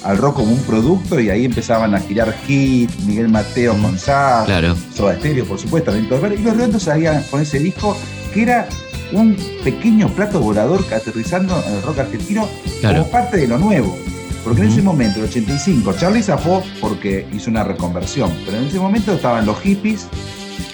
[0.04, 4.76] al rock como un producto y ahí empezaban a girar Hit, Miguel Mateo, González, claro.
[4.94, 7.96] Soda Stereo, por supuesto, y los redondos salían con ese disco
[8.32, 8.68] que era
[9.12, 12.48] un pequeño plato volador aterrizando en el rock argentino
[12.82, 13.96] como parte de lo nuevo.
[14.42, 18.78] Porque en ese momento, el 85, Charlie zafó porque hizo una reconversión, pero en ese
[18.78, 20.06] momento estaban los hippies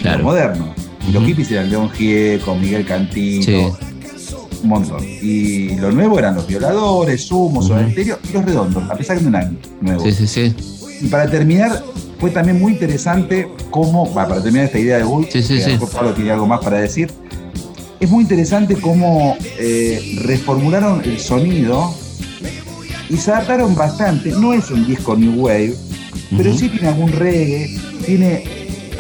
[0.03, 0.71] los modernos.
[1.09, 3.77] Y los hippies eran León Gieco, Miguel Cantino,
[4.63, 5.05] un montón.
[5.05, 8.23] Y lo nuevo eran los violadores, humos, uh -huh.
[8.29, 10.05] y los redondos, a pesar de un año nuevo.
[10.05, 10.55] Sí, sí, sí.
[11.01, 11.83] Y para terminar,
[12.19, 16.13] fue también muy interesante cómo, para terminar esta idea de Bull, sí, sí, que Pablo
[16.13, 17.11] tiene algo más para decir,
[17.99, 21.95] es muy interesante cómo eh, reformularon el sonido
[23.11, 24.31] y se adaptaron bastante.
[24.31, 25.75] No es un disco New Wave,
[26.37, 28.45] pero sí tiene algún reggae, tiene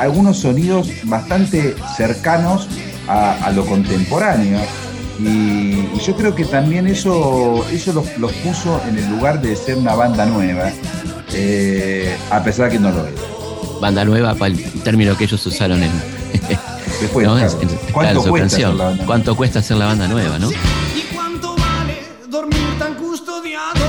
[0.00, 2.66] algunos sonidos bastante cercanos
[3.08, 4.60] a lo contemporáneo.
[5.22, 9.94] Y, yo creo que también eso, eso los, puso en el lugar de ser una
[9.94, 10.70] banda nueva,
[11.32, 13.14] eh, a pesar de que no lo es.
[13.80, 15.90] Banda nueva para el término que ellos usaron en,
[17.00, 17.26] Después,
[17.92, 18.72] ¿Cuánto, cuesta
[19.06, 20.50] ¿Cuánto cuesta ser la banda nueva, no?
[20.50, 23.86] ¿Y cuánto vale dormir tan custodiado?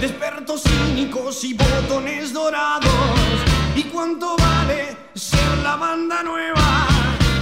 [0.00, 3.53] Despertos cínicos y botones dorados.
[3.94, 6.88] ¿Y cuánto vale ser la banda nueva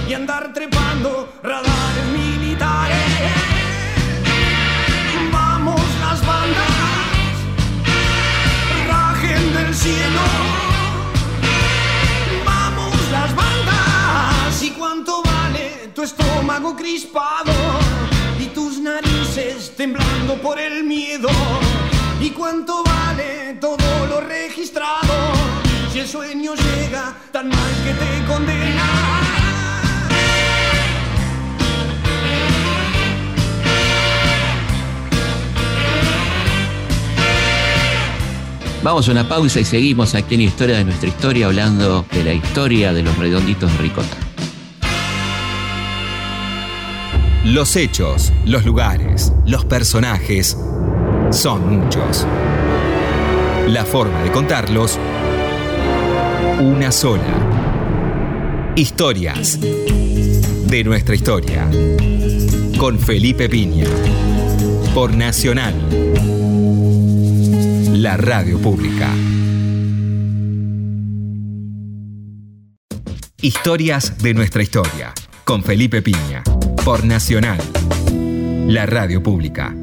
[0.07, 3.01] y andar trepando radares militares?
[9.73, 10.21] cielo.
[12.45, 14.61] Vamos las bandas.
[14.61, 17.51] ¿Y cuánto vale tu estómago crispado?
[18.39, 21.29] Y tus narices temblando por el miedo.
[22.21, 23.82] ¿Y cuánto vale todo
[26.03, 28.83] el sueño llega tan mal que te condena.
[38.83, 42.33] Vamos a una pausa y seguimos aquí en Historia de nuestra historia hablando de la
[42.33, 44.17] historia de los redonditos de ricota.
[47.45, 50.57] Los hechos, los lugares, los personajes
[51.31, 52.27] son muchos.
[53.69, 54.99] La forma de contarlos,
[56.59, 58.73] una sola.
[58.75, 61.69] Historias de nuestra historia.
[62.77, 63.85] Con Felipe Piña.
[64.93, 65.73] Por Nacional
[68.03, 69.09] la radio pública.
[73.41, 75.13] Historias de nuestra historia,
[75.45, 76.43] con Felipe Piña.
[76.83, 77.59] por Nacional,
[78.67, 79.73] la radio pública.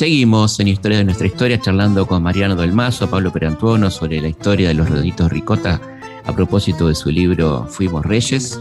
[0.00, 4.28] Seguimos en Historia de nuestra historia charlando con Mariano del Mazo, Pablo Perantuono sobre la
[4.28, 5.78] historia de los redonditos Ricota
[6.24, 8.58] a propósito de su libro Fuimos Reyes.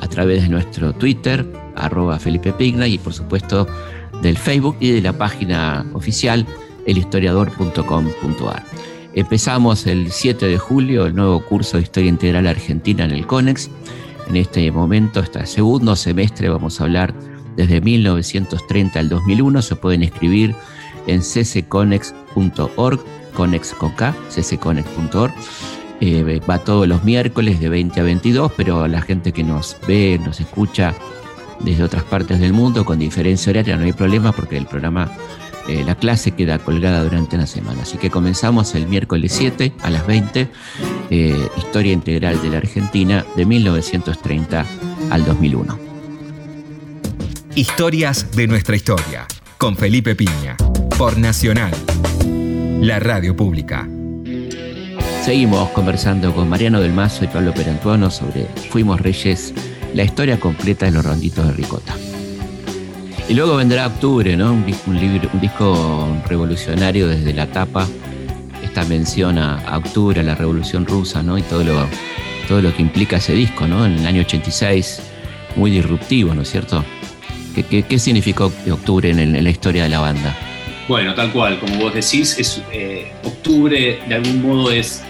[0.00, 3.66] a través de nuestro Twitter, arroba Felipe Pigna, y por supuesto
[4.22, 6.46] del Facebook y de la página oficial
[6.86, 8.64] elhistoriador.com.ar.
[9.12, 13.70] Empezamos el 7 de julio el nuevo curso de Historia Integral Argentina en el CONEX.
[14.28, 17.12] En este momento, este segundo semestre, vamos a hablar
[17.56, 19.62] desde 1930 al 2001.
[19.62, 20.54] Se pueden escribir
[21.08, 23.00] en ccconex.org,
[23.34, 25.34] conex con K, ccconex.org.
[26.00, 30.18] Eh, va todos los miércoles de 20 a 22, pero la gente que nos ve,
[30.24, 30.94] nos escucha
[31.60, 35.10] desde otras partes del mundo con diferencia horaria no hay problema porque el programa,
[35.68, 37.82] eh, la clase queda colgada durante una semana.
[37.82, 40.48] Así que comenzamos el miércoles 7 a las 20,
[41.10, 44.64] eh, Historia Integral de la Argentina de 1930
[45.10, 45.78] al 2001.
[47.54, 49.26] Historias de nuestra historia,
[49.58, 50.56] con Felipe Piña,
[50.96, 51.72] por Nacional,
[52.80, 53.88] la radio pública.
[55.22, 59.52] Seguimos conversando con Mariano del Mazo y Pablo Perantuano sobre Fuimos Reyes,
[59.94, 61.94] la historia completa de los ronditos de Ricota.
[63.28, 64.54] Y luego vendrá Octubre, ¿no?
[64.54, 64.64] Un,
[64.98, 67.86] libro, un disco revolucionario desde la tapa,
[68.64, 71.36] esta mención a, Octubre, a la Revolución Rusa, ¿no?
[71.36, 71.86] Y todo lo,
[72.48, 73.84] todo lo que implica ese disco, ¿no?
[73.84, 75.02] En el año 86,
[75.54, 76.82] muy disruptivo, ¿no es cierto?
[77.54, 80.34] ¿Qué, qué, significó Octubre en, la historia de la banda?
[80.88, 85.04] Bueno, tal cual, como vos decís, es, eh, Octubre de algún modo es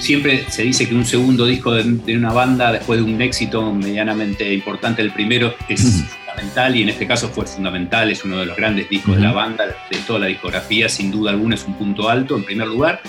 [0.00, 4.52] siempre se dice que un segundo disco de, una banda, después de un éxito medianamente
[4.52, 8.56] importante, el primero es fundamental y en este caso fue fundamental, es uno de los
[8.56, 12.08] grandes discos de la banda, de toda la discografía, sin duda alguna es un punto
[12.08, 13.00] alto en primer lugar.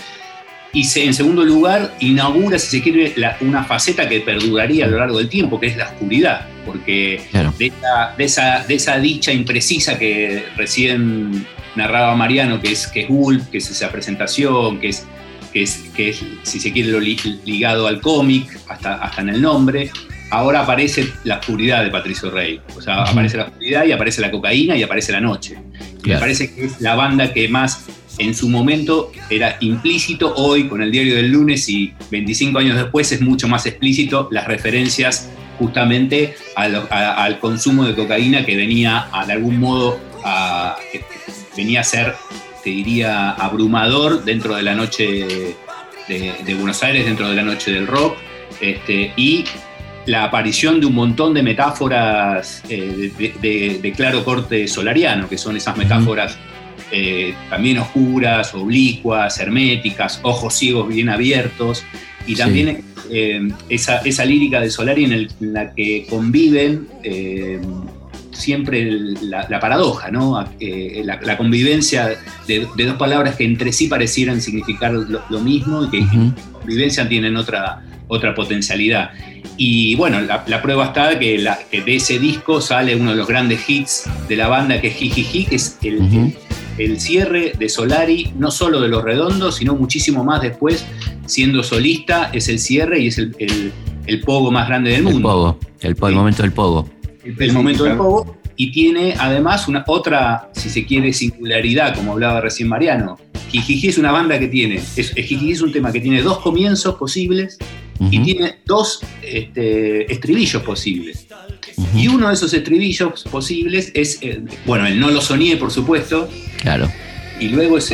[0.74, 5.18] Y en segundo lugar, inaugura, si se quiere, una faceta que perduraría a lo largo
[5.18, 7.22] del tiempo, que es la oscuridad, porque
[7.58, 7.72] de,
[8.24, 13.58] esa, de, esa, dicha imprecisa que recién narraba Mariano, que es, que es Wolf, que
[13.58, 15.06] es esa presentación, que es
[15.52, 19.92] que es, que si se quiere, lo ligado al cómic, hasta, hasta en el nombre.
[20.30, 22.62] Ahora aparece la oscuridad de Patricio Rey.
[22.76, 25.58] O sea, aparece la oscuridad y aparece la cocaína y aparece la noche.
[26.04, 27.86] Y me parece que es la banda que más
[28.18, 33.12] en su momento era implícito, hoy con el diario del lunes y 25 años después
[33.12, 39.60] es mucho más explícito las referencias justamente al, consumo de cocaína que venía de algún
[39.60, 40.76] modo a,
[41.56, 42.16] venía a ser
[42.64, 45.56] te diría, abrumador dentro de la noche
[46.08, 48.16] de, Buenos Aires, dentro de la noche del rock,
[48.60, 49.46] este, y
[50.06, 55.78] la aparición de un montón de metáforas eh, de, claro corte solariano, que son esas
[55.78, 56.38] metáforas
[56.92, 61.84] eh, también oscuras, oblicuas, herméticas, ojos ciegos bien abiertos,
[62.28, 66.88] y también eh, esa, lírica de Solari en, la que conviven
[68.32, 68.90] siempre
[69.22, 70.44] la, paradoja, ¿no?
[70.60, 72.18] Eh, la, convivencia
[72.48, 77.36] de, dos palabras que entre sí parecieran significar lo, mismo y que en convivencia tienen
[77.38, 79.12] otra, otra potencialidad.
[79.58, 84.10] Y bueno, la, prueba está que, de ese disco sale uno de los grandes hits
[84.28, 86.34] de la banda, que es Jijiji, que es el,
[86.78, 90.86] el, cierre de Solari, no solo de Los Redondos, sino muchísimo más después,
[91.26, 93.36] siendo solista, es el cierre y es el,
[94.06, 95.60] el pogo más grande del mundo.
[95.82, 100.50] El pogo, el momento del pogo el momento del pogo, y tiene además una otra,
[100.54, 103.18] si se quiere, singularidad, como hablaba recién Mariano.
[103.50, 107.58] Jijiji es una banda que tiene, es, es un tema que tiene dos comienzos posibles
[108.00, 111.28] y tiene dos este, estribillos posibles.
[111.96, 116.30] Y uno de esos estribillos posibles es, eh, bueno, el no lo soñé, por supuesto.
[116.62, 116.90] Claro.
[117.40, 117.92] Y luego es.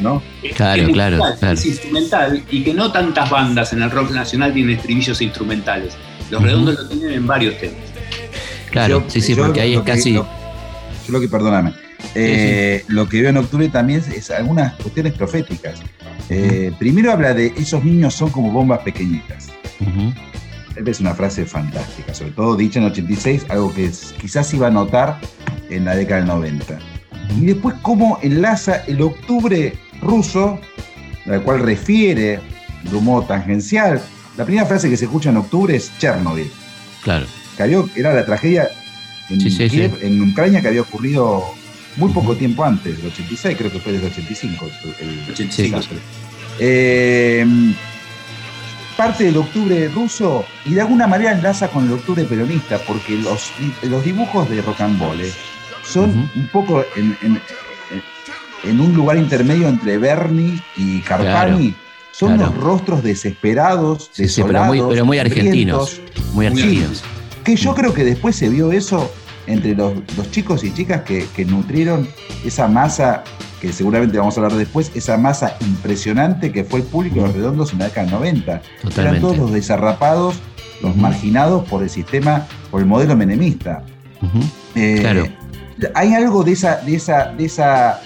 [0.00, 0.22] ¿no?
[0.54, 1.54] Claro, claro, claro.
[1.54, 5.94] Es instrumental y que no tantas bandas en el rock nacional tienen estribillos instrumentales.
[6.30, 7.76] Los redondos lo tienen en varios temas.
[8.70, 10.12] Claro, sí, sí, porque ahí es casi.
[10.12, 10.26] yo
[11.08, 11.72] lo que, perdóname.
[12.14, 15.80] Eh, lo que veo en octubre también es, algunas cuestiones proféticas.
[16.28, 19.48] Eh, primero habla de esos niños son como bombas pequeñitas.
[20.76, 25.18] Es una frase fantástica, sobre todo dicha en 86, algo que quizás iba a notar
[25.70, 26.78] en la década del 90.
[27.36, 30.58] Y después cómo enlaza el octubre ruso,
[31.26, 32.40] al cual refiere
[32.84, 34.00] de un modo tangencial
[34.38, 36.50] la primera frase que se escucha en octubre es Chernobyl.
[37.02, 37.26] Claro.
[37.96, 38.68] era la tragedia
[39.28, 39.40] en,
[40.00, 41.44] en Ucrania que había ocurrido
[41.96, 44.66] muy poco tiempo antes, del 86, creo que fue del 85.
[45.00, 45.80] El, 85.
[46.60, 47.44] Eh,
[48.96, 53.50] parte del octubre ruso y de alguna manera enlaza con el octubre peronista, porque los,
[53.82, 55.30] los dibujos de Rocambole
[55.84, 56.28] son Ujú.
[56.36, 57.40] un poco en, en-
[58.64, 61.74] en un lugar intermedio entre Berni y Carpani.
[62.18, 62.52] Son claro.
[62.52, 66.00] los rostros desesperados, Sí, sí, pero muy, desolados, pero muy argentinos.
[66.32, 67.02] Muy argentinos.
[67.44, 69.10] que yo creo que después se vio eso
[69.46, 72.08] entre los, los chicos y chicas que, que nutrieron
[72.44, 73.22] esa masa,
[73.60, 77.34] que seguramente vamos a hablar después, esa masa impresionante que fue el público de los
[77.34, 78.52] redondos en la década del 90.
[78.52, 79.20] Eran Totalmente.
[79.20, 80.34] todos los desarrapados,
[80.82, 83.84] los marginados por el sistema, por el modelo menemista.
[84.74, 85.26] Eh, Claro.
[85.94, 88.00] Hay algo de esa, de esa, de esa,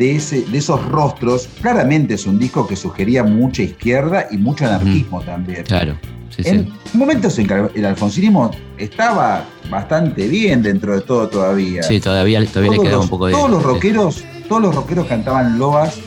[0.00, 1.46] de ese, de esos rostros.
[1.60, 5.62] Claramente es un disco que sugería mucha izquierda y mucho anarquismo también.
[5.64, 5.94] Claro.
[6.34, 6.48] Sí, sí.
[6.50, 11.82] En momentos en que el alfonsinismo estaba bastante bien dentro de todo todavía.
[11.82, 13.32] Sí, todavía, todavía le Todos queda los- un poco de.
[13.32, 15.98] Todos los rockeros, todos los rockeros cantaban loas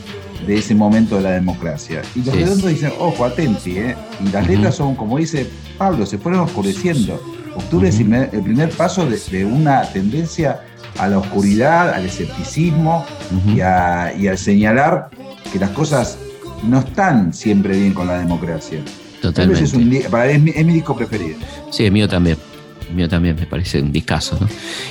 [0.44, 2.02] de ese momento de la democracia.
[2.16, 2.40] Y los Sí.
[2.42, 3.94] redondos dicen, ojo, atenti, ¿eh?
[4.26, 5.46] Y las letras son, como dice
[5.78, 7.22] Pablo, se fueron oscureciendo.
[7.54, 8.02] Octubre es Ujú.
[8.02, 10.60] el primer- el primer paso de, de una tendencia
[10.98, 13.04] a la oscuridad, al escepticismo
[13.54, 15.10] y, a, y al señalar
[15.52, 16.18] que las cosas
[16.62, 18.80] no están siempre bien con la democracia.
[19.20, 19.64] Totalmente.
[19.64, 21.38] es, un di- para, es, mi, es mi disco preferido.
[21.70, 22.36] Sí, el mío también.
[22.88, 24.46] El mío también me parece un discazo, ¿no?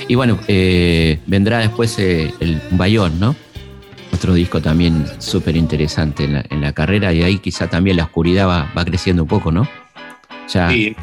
[0.08, 3.36] Y bueno, eh, vendrá después eh, el Bayón, ¿no?
[4.12, 8.04] Otro disco también súper interesante en la, en la carrera y ahí quizá también la
[8.04, 9.68] oscuridad va, va creciendo un poco, ¿no?
[10.52, 10.94] Ya, Sí,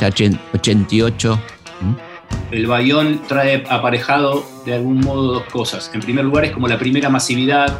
[0.00, 1.38] ya ochen- 88.
[1.82, 2.11] ¿m?
[2.50, 5.90] El Bayón trae aparejado de algún modo dos cosas.
[5.94, 7.78] En primer lugar, es como la primera masividad.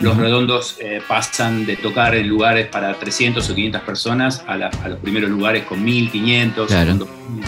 [0.00, 4.70] Los redondos eh, pasan de tocar en lugares para 300 o 500 personas a, la-
[4.84, 6.68] a los primeros lugares con 1500.
[6.68, 6.90] Claro.
[6.90, 7.44] con 2000.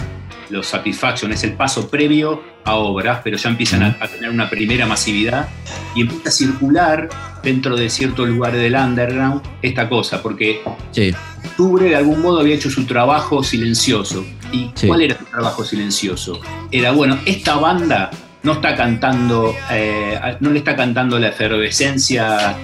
[0.49, 4.85] Los Satisfaction es el paso previo a obras, pero ya empiezan a tener una primera
[4.85, 5.47] masividad
[5.95, 7.07] y empieza a circular
[7.41, 10.61] dentro de ciertos lugares del underground esta cosa, porque
[10.91, 11.13] Sí,
[11.45, 14.25] Octubre de algún modo había hecho su trabajo silencioso.
[14.51, 14.87] ¿Y Sí.
[14.87, 16.39] cuál era su trabajo silencioso?
[16.71, 18.09] Era, bueno, esta banda
[18.43, 22.55] no está cantando, eh, no le está cantando la efervescencia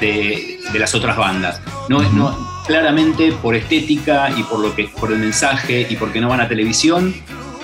[0.00, 1.60] de, de las otras bandas.
[1.88, 2.16] No, Ujú.
[2.16, 6.40] no, claramente por estética y por, lo que, por el mensaje y porque no van
[6.40, 7.14] a televisión,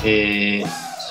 [0.04, 0.64] eh,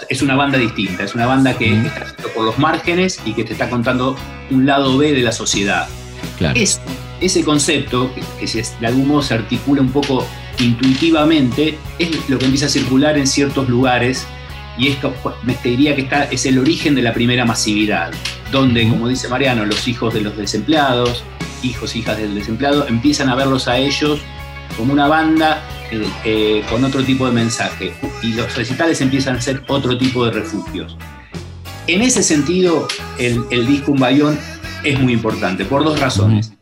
[0.09, 1.03] es una banda distinta.
[1.03, 1.87] Es una banda que Ujú.
[1.87, 4.15] está haciendo por los márgenes y que te está contando
[4.51, 5.87] un lado B de la sociedad.
[6.37, 6.59] claro.
[6.59, 6.79] Eso,
[7.21, 10.25] ese concepto, que, que se- de algún modo se articula un poco
[10.59, 14.27] intuitivamente, es lo que empieza a circular en ciertos lugares
[14.77, 15.13] y esto
[15.43, 18.11] me te diría que está, es el origen de la primera masividad,
[18.51, 21.23] donde, como dice Mariano, los hijos de los desempleados,
[21.63, 24.19] hijos, hijas del desempleado, empiezan a verlos a ellos
[24.77, 29.41] como una banda eh, eh, con otro tipo de mensaje y los recitales empiezan a
[29.41, 30.97] ser otro tipo de refugios.
[31.87, 32.87] En ese sentido,
[33.17, 34.39] el, el disco Un Bayón
[34.83, 36.54] es muy importante, por dos razones,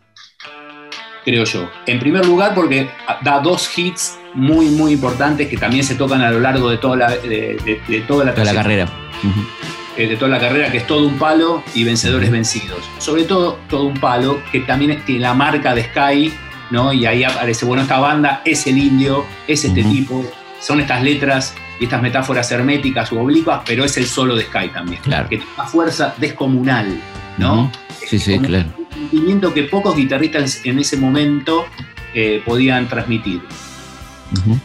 [1.26, 1.70] creo yo.
[1.86, 2.90] En primer lugar, porque
[3.24, 6.96] da dos hits muy, muy importantes que también se tocan a lo largo de toda
[6.98, 8.88] la, de, de- de toda la, Toda la trayectoria carrera.
[9.96, 12.80] Eh, de toda la carrera, que es todo un palo y vencedores vencidos.
[12.98, 16.34] Sobre todo, todo un palo, que también tiene la marca de Sky,
[16.72, 16.92] ¿no?
[16.92, 20.26] Y ahí aparece, bueno, esta banda es el indio, es este tipo,
[20.60, 24.70] son estas letras y estas metáforas herméticas u oblicuas, pero es el solo de Sky
[24.74, 25.30] también, Claro.
[25.30, 27.00] que tiene una fuerza descomunal,
[27.38, 27.72] ¿no?
[28.08, 28.66] Sí, sí, claro.
[29.10, 31.66] Sentimiento que pocos guitarristas en ese momento
[32.14, 33.42] eh, podían transmitir.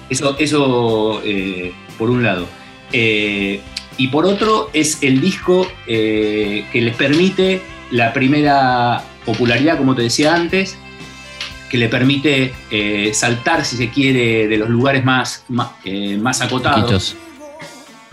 [0.09, 2.47] Eso, eso eh, por un lado.
[2.93, 3.61] Eh,
[3.97, 10.35] y por otro, es el disco que les permite la primera popularidad, como te decía
[10.37, 10.79] antes,
[11.69, 12.53] que le permite
[13.13, 15.71] saltar, si se quiere, de los lugares más, más,
[16.21, 17.17] más acotados, Chiquitos.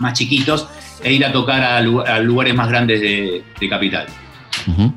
[0.00, 0.68] más chiquitos,
[1.04, 4.06] e ir a tocar a, lu- a lugares más grandes de, de capital.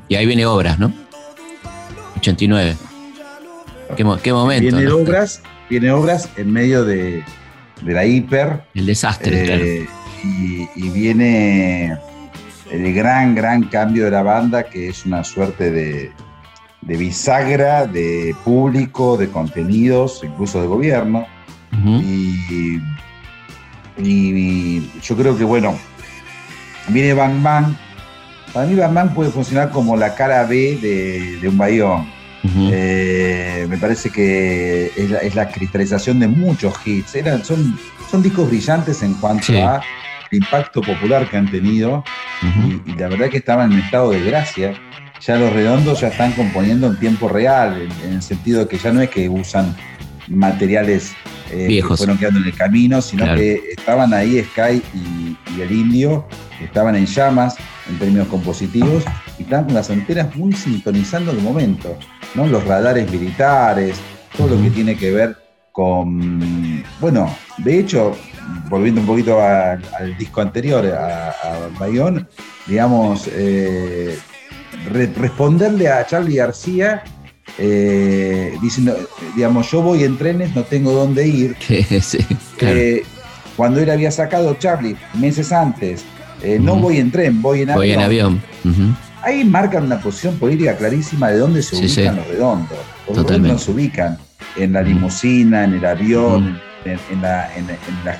[0.08, 0.92] Y ahí viene obras, ¿no?
[2.20, 2.76] 89.
[3.96, 4.76] Qué, qué momento.
[4.76, 4.96] Viene ¿no?
[4.98, 7.24] obras, viene obras en medio de,
[7.82, 8.62] de la hiper.
[8.74, 9.64] El desastre, claro.
[9.64, 9.88] eh,
[10.22, 11.96] y, y viene
[12.70, 16.12] el gran, gran cambio de la banda, que es una suerte de,
[16.82, 21.26] de bisagra de público, de contenidos, incluso de gobierno.
[21.72, 22.82] Y, y-
[23.98, 25.76] y yo creo que, bueno,
[26.88, 27.74] viene Bang Bang.
[28.52, 32.08] Para mí Bang Bang puede funcionar como la cara B de, de un bayón.
[32.44, 37.14] Eh, me parece que es la, es la cristalización de muchos hits.
[37.14, 37.78] Eran, son,
[38.10, 39.56] son discos brillantes en cuanto Sí.
[39.58, 39.80] a
[40.30, 42.04] el impacto popular que han tenido
[42.86, 44.74] y, y la verdad que estaban en estado de gracia.
[45.26, 48.78] Ya los redondos ya están componiendo en tiempo real, en, en el sentido de que
[48.78, 49.76] ya no es que usan
[50.28, 51.12] materiales
[51.50, 51.98] eh, que Viejos.
[51.98, 53.38] fueron quedando en el camino, sino Claro.
[53.38, 56.26] que estaban ahí Sky y, y el indio,
[56.62, 57.56] estaban en llamas.
[57.88, 59.02] en términos compositivos
[59.40, 61.96] y las antenas muy sintonizando el momento,
[62.34, 62.46] ¿no?
[62.46, 63.96] Los radares militares,
[64.36, 65.36] todo lo que tiene que ver
[65.72, 68.16] con, bueno, de hecho,
[68.68, 72.28] volviendo un poquito al disco anterior, a, a Bayón,
[72.66, 74.18] digamos, eh,
[75.16, 77.02] responderle a Charlie García
[77.58, 78.96] eh, diciendo,
[79.34, 81.56] digamos, yo voy en trenes, no tengo dónde ir.
[82.62, 83.04] Eh,
[83.56, 86.04] cuando él había sacado Charlie meses antes,
[86.60, 87.98] no voy en tren, voy en voy avión.
[87.98, 88.96] en avión.
[89.22, 92.78] Ahí marcan una posición política clarísima de dónde se ubican los redondos.
[93.08, 94.18] Los redondos no se ubican
[94.56, 97.48] en la limusina, en el avión, en, la,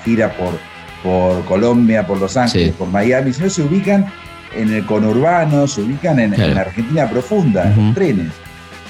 [0.05, 0.59] gira por,
[1.03, 4.07] por Colombia, por Los Ángeles, por Miami, sino se ubican
[4.55, 8.33] en el conurbano, se ubican en, la Argentina profunda, en los trenes.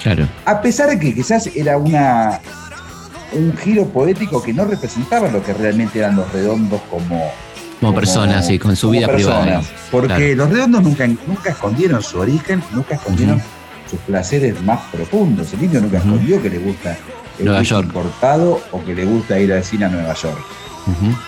[0.02, 0.26] Claro.
[0.46, 2.40] A pesar de que quizás era una
[3.32, 7.30] un giro poético que no representaba lo que realmente eran los redondos como,
[7.80, 9.62] como, personas, sí, con su vida privada.
[9.90, 13.40] Porque los redondos nunca, nunca escondieron su origen, nunca escondieron
[13.90, 15.52] sus placeres más profundos.
[15.54, 16.96] El indio nunca escondió que le gusta
[17.38, 17.86] el Nueva York.
[17.86, 20.38] importado o que le gusta ir al cine a Nueva York.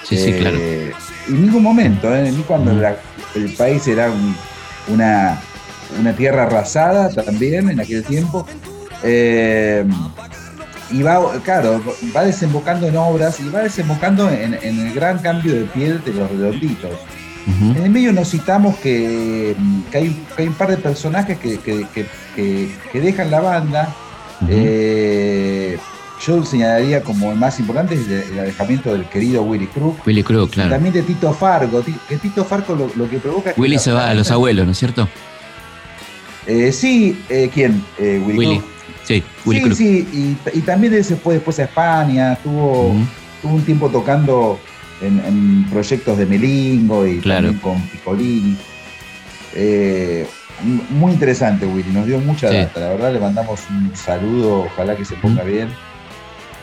[0.05, 0.57] Sí, sí, claro.
[0.59, 0.93] Eh,
[1.29, 2.31] en ningún momento, ¿eh?
[2.31, 4.11] ni cuando el país era
[4.89, 5.41] una,
[6.01, 8.47] una, tierra arrasada también en aquel tiempo.
[9.03, 9.85] Eh,
[10.93, 11.83] y va, claro,
[12.15, 16.31] va desembocando en obras y va desembocando en, el gran cambio de piel de los
[16.31, 16.91] redonditos.
[17.47, 19.57] En el medio nos citamos que,
[19.93, 23.95] hay, un par de personajes que, dejan la banda.
[26.25, 30.07] Yo señalaría como el más importante el alejamiento del querido Willy Crook.
[30.07, 30.71] Willy Crook, claro.
[30.71, 31.83] también de Tito Fargo.
[32.09, 33.55] Que Tito Fargo lo, que provoca.
[33.57, 35.09] Willy se va a los abuelos, ¿no es cierto?
[36.47, 37.85] Eh, sí, eh, ¿quién?
[37.99, 38.63] Eh, Willy.
[39.05, 42.95] Sí, Willy sí, sí, y, también se fue después a España, tuvo,
[43.43, 44.59] un tiempo tocando
[45.01, 48.57] en, proyectos de Melingo y también con Piccolini.
[50.91, 55.05] muy interesante, Willy, nos dio mucha data, la verdad le mandamos un saludo, ojalá que
[55.05, 55.69] se ponga bien.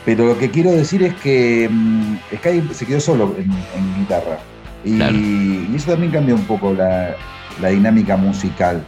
[0.05, 4.39] Pero lo que quiero decir es que mm, Sky se quedó solo en, guitarra.
[4.83, 7.15] Y, eso también cambió un poco la,
[7.69, 8.83] dinámica musical.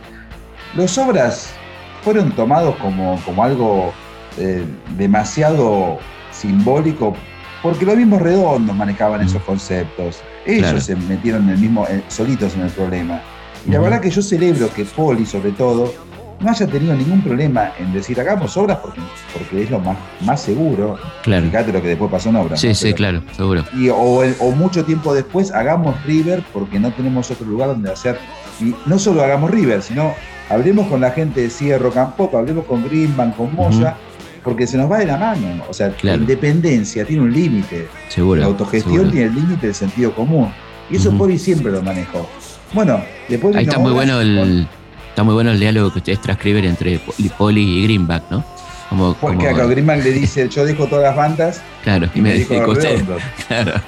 [0.74, 1.54] Los obras
[2.02, 3.94] fueron tomados como, como algo
[4.38, 4.66] eh,
[4.98, 6.00] demasiado
[6.32, 7.16] simbólico
[7.62, 10.22] porque los mismos redondos manejaban esos conceptos.
[10.46, 13.22] Ellos se metieron en el mismo, eh, solitos en el problema.
[13.68, 15.94] Y la verdad que yo celebro que Poli, sobre todo,
[16.40, 19.00] no haya tenido ningún problema en decir hagamos obras porque,
[19.32, 20.98] porque es lo más, más seguro.
[21.22, 21.46] Claro.
[21.46, 22.60] Fíjate lo que después pasó en obras.
[22.60, 23.64] Sí, sí, claro, seguro.
[23.78, 24.24] Y, o,
[24.56, 28.18] mucho tiempo después hagamos River porque no tenemos otro lugar donde hacer.
[28.60, 30.14] Y no solo hagamos River, sino
[30.52, 33.96] hablemos con la gente de Cierro Campo, hablemos con Greenbank, con Moya.
[34.44, 35.64] Porque se nos va de la mano.
[35.70, 37.88] O sea, la independencia tiene un límite.
[38.10, 38.42] Seguro.
[38.42, 40.52] La autogestión tiene el límite del sentido común.
[40.90, 42.28] Y eso uh siempre lo manejó.
[42.74, 43.56] Bueno, después.
[43.56, 44.68] Ahí está muy bueno el
[45.12, 47.02] Está muy bueno el diálogo que ustedes transcriben entre
[47.38, 48.46] Poli y Greenback, ¿no?
[48.92, 51.62] Como, Porque a Greenback le dice, yo dejo todas las bandas.
[51.82, 53.02] Claro, y, me, dijo usted.
[53.48, 53.80] Claro.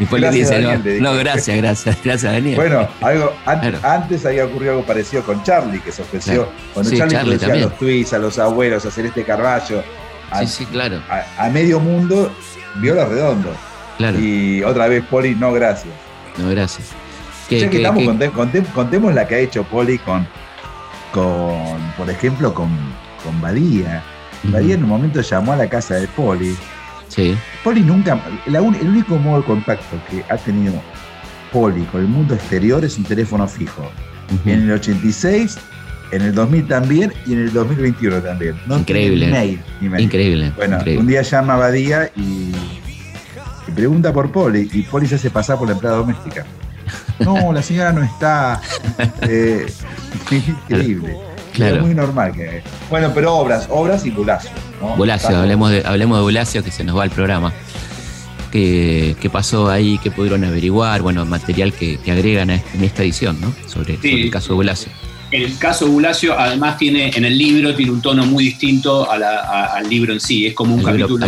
[0.00, 0.60] Y Poli le dice,
[1.00, 2.56] no, gracias, gracias, gracias, Daniel.
[2.56, 6.48] Bueno, algo, antes había ocurrido algo parecido con Charlie, que se ofreció.
[6.74, 9.80] Cuando Charlie, decía a los tweets, a los abuelos, a Celeste Carballo.
[10.32, 11.00] A, sí, sí, claro.
[11.38, 12.28] A, medio mundo,
[12.80, 13.56] vio los redondos.
[13.96, 14.18] Claro.
[14.18, 15.94] Y otra vez Poli, no, gracias.
[16.36, 16.88] No, gracias.
[17.48, 18.04] ya que, estamos,
[18.74, 20.26] contemos la que ha hecho Poli con
[21.12, 22.68] con, por ejemplo, con,
[23.24, 24.02] con Badía.
[24.44, 26.56] Badía en un momento llamó a la casa de Poli.
[27.08, 27.36] Sí.
[27.64, 30.74] Poli nunca, el único modo de contacto que ha tenido
[31.52, 33.90] Poli con el mundo exterior es un teléfono fijo.
[34.44, 35.58] En el 86,
[36.12, 38.56] en el 2000 también y en el 2021 también.
[38.68, 39.58] Increíble.
[39.80, 40.52] Increíble.
[40.56, 42.52] Bueno, un día llama a Badía y,
[43.66, 46.44] y pregunta por Poli y Poli se hace pasar por la empleada doméstica.
[47.18, 48.60] No, la señora no está.
[49.22, 49.66] Eh,
[50.30, 51.16] increíble.
[51.52, 51.76] Claro.
[51.76, 52.62] Es muy normal que.
[52.90, 54.50] Bueno, pero obras, obras y Bulacio.
[54.96, 57.52] Bulacio, hablemos de, hablemos de Bulacio que se nos va el programa.
[58.50, 59.98] ¿Qué, pasó ahí?
[60.02, 61.02] ¿Qué pudieron averiguar?
[61.02, 63.54] Bueno, material que, agregan en esta edición, ¿no?
[63.66, 64.92] Sobre, el caso de Bulacio.
[65.30, 69.88] El caso de Bulacio, además, tiene en el libro tiene un tono muy distinto al
[69.88, 70.46] libro en sí.
[70.46, 71.26] Es como un capítulo.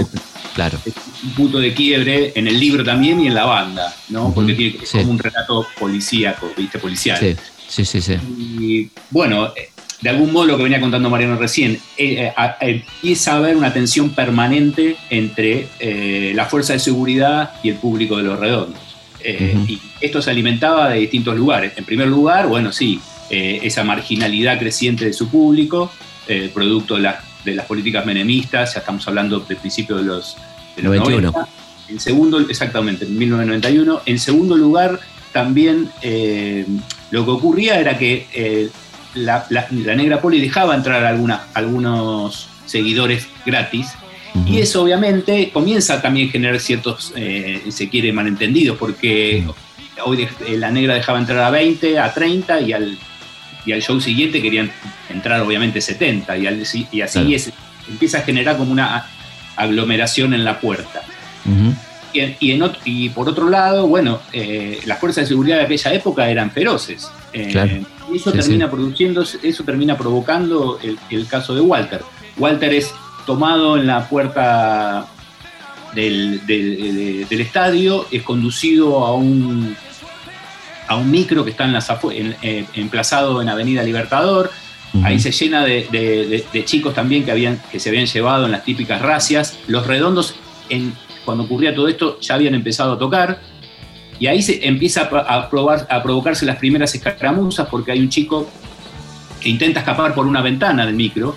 [0.54, 0.78] Claro.
[1.22, 4.32] un punto de quiebre en el libro también y en la banda, ¿no?
[4.34, 6.78] Porque tiene como un relato policíaco, ¿viste?
[6.78, 7.18] Policial.
[7.18, 7.36] Sí,
[7.68, 8.00] sí, sí.
[8.00, 8.14] sí.
[8.14, 9.52] Y bueno,
[10.00, 13.72] de algún modo lo que venía contando Mariano recién, eh, eh, empieza a haber una
[13.72, 18.80] tensión permanente entre eh, la fuerza de seguridad y el público de los redondos.
[19.22, 21.72] Y esto se alimentaba de distintos lugares.
[21.76, 25.92] En primer lugar, bueno, sí, esa marginalidad creciente de su público,
[26.54, 27.12] producto de,
[27.44, 30.38] de, las políticas menemistas, ya estamos hablando del principio de los,
[30.82, 31.32] 91.
[31.88, 34.02] En segundo, exactamente, en 1991.
[34.06, 35.00] En segundo lugar,
[35.32, 36.66] también eh,
[37.10, 38.70] lo que ocurría era que eh,
[39.14, 41.04] la, la- la negra poli dejaba entrar
[41.54, 43.88] algunos seguidores gratis.
[44.46, 49.44] Y eso obviamente comienza también a generar ciertos, eh, se quiere, malentendidos, porque
[50.04, 52.96] hoy de- eh, la negra dejaba entrar a 20, a 30 y al,
[53.66, 54.70] y al show siguiente querían
[55.08, 57.28] entrar obviamente 70 y, al- y así Claro.
[57.28, 57.52] es,
[57.88, 59.04] empieza a generar como una
[59.56, 61.02] aglomeración en la puerta.
[62.12, 65.58] Y, en- y en ot- y por otro lado, bueno, eh, las fuerzas de seguridad
[65.58, 67.08] de aquella época eran feroces.
[67.32, 67.70] Eh, Claro.
[68.12, 68.70] Y eso Sí, termina sí.
[68.72, 72.02] produciendo, eso termina provocando el, el caso de Walter.
[72.36, 72.92] Walter es
[73.26, 75.06] tomado en la puerta
[75.94, 79.76] del, del- de- del estadio, es conducido a un,
[80.88, 84.50] a un micro que está en las en- eh, emplazado en Avenida Libertador.
[85.04, 88.46] Ahí se llena de, de- de- de chicos también que, habían, que se habían llevado
[88.46, 89.56] en las típicas racias.
[89.68, 90.34] Los redondos,
[90.68, 90.92] en,
[91.30, 93.40] cuando ocurría todo esto, ya habían empezado a tocar.
[94.18, 98.50] Y ahí se empieza a, probar, provocarse las primeras escaramuzas porque hay un chico
[99.40, 101.36] que intenta escapar por una ventana del micro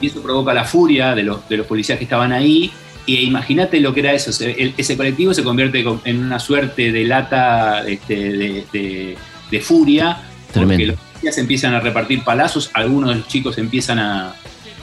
[0.00, 2.70] y eso provoca la furia de los, de los policías que estaban ahí.
[3.06, 4.30] Y imagínate lo que era eso.
[4.44, 9.16] el- ese colectivo se convierte con- en una suerte de lata este, de, de-
[9.50, 10.18] de furia.
[10.52, 10.92] Porque Tremendo.
[10.92, 14.34] los policías empiezan a repartir palazos, algunos de los chicos empiezan a,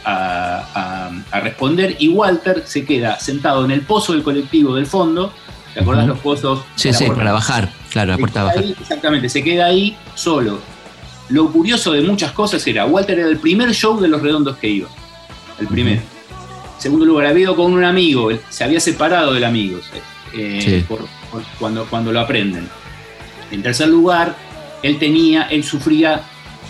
[0.10, 4.86] a- a- a responder y Walter se queda sentado en el pozo del colectivo del
[4.88, 5.34] fondo.
[5.74, 6.62] ¿Te acordás los pozos?
[6.76, 7.16] Sí, sí, puerta?
[7.16, 7.70] para bajar.
[7.92, 8.64] Claro, la Se puerta queda bajar.
[8.64, 10.60] ahí, exactamente, se queda ahí solo.
[11.30, 14.70] Lo curioso de muchas cosas era, Walter era el primer show de los redondos que
[14.70, 14.88] iba.
[15.60, 16.02] El primero.
[16.78, 19.80] Segundo lugar, había ido con un amigo, se había separado del amigo
[20.34, 20.86] eh, Sí.
[20.88, 22.70] por- por- cuando, cuando lo aprenden.
[23.52, 24.36] En tercer lugar,
[24.84, 26.22] él tenía, él sufría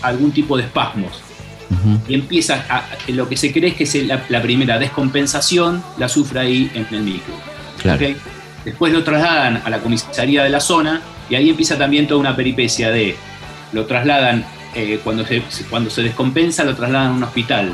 [0.02, 1.20] algún tipo de espasmos
[2.08, 6.08] Y empieza a, lo que se cree es que es la, la primera descompensación la
[6.08, 7.34] sufre ahí en el micro.
[7.82, 8.06] Claro.
[8.64, 11.00] Después lo trasladan a la comisaría de la zona
[11.30, 13.16] y ahí empieza también toda una peripecia de
[13.72, 14.44] lo trasladan
[14.74, 17.72] eh, cuando, se, cuando se descompensa lo trasladan a un hospital.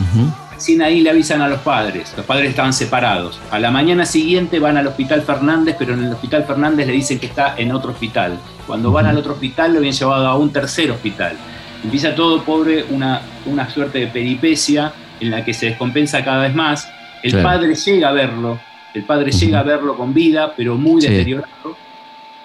[0.00, 0.32] Ujú.
[0.54, 3.40] Recién ahí le avisan a los padres, los padres estaban separados.
[3.50, 7.18] A la mañana siguiente van al hospital Fernández, pero en el hospital Fernández le dicen
[7.18, 8.38] que está en otro hospital.
[8.66, 11.36] Cuando van al otro hospital lo habían llevado a un tercer hospital.
[11.82, 16.54] Empieza todo pobre una, una suerte de peripecia en la que se descompensa cada vez
[16.54, 16.90] más.
[17.22, 17.48] El Claro.
[17.48, 18.58] padre llega a verlo,
[18.94, 21.08] el padre llega a verlo con vida, pero muy Sí.
[21.08, 21.76] deteriorado.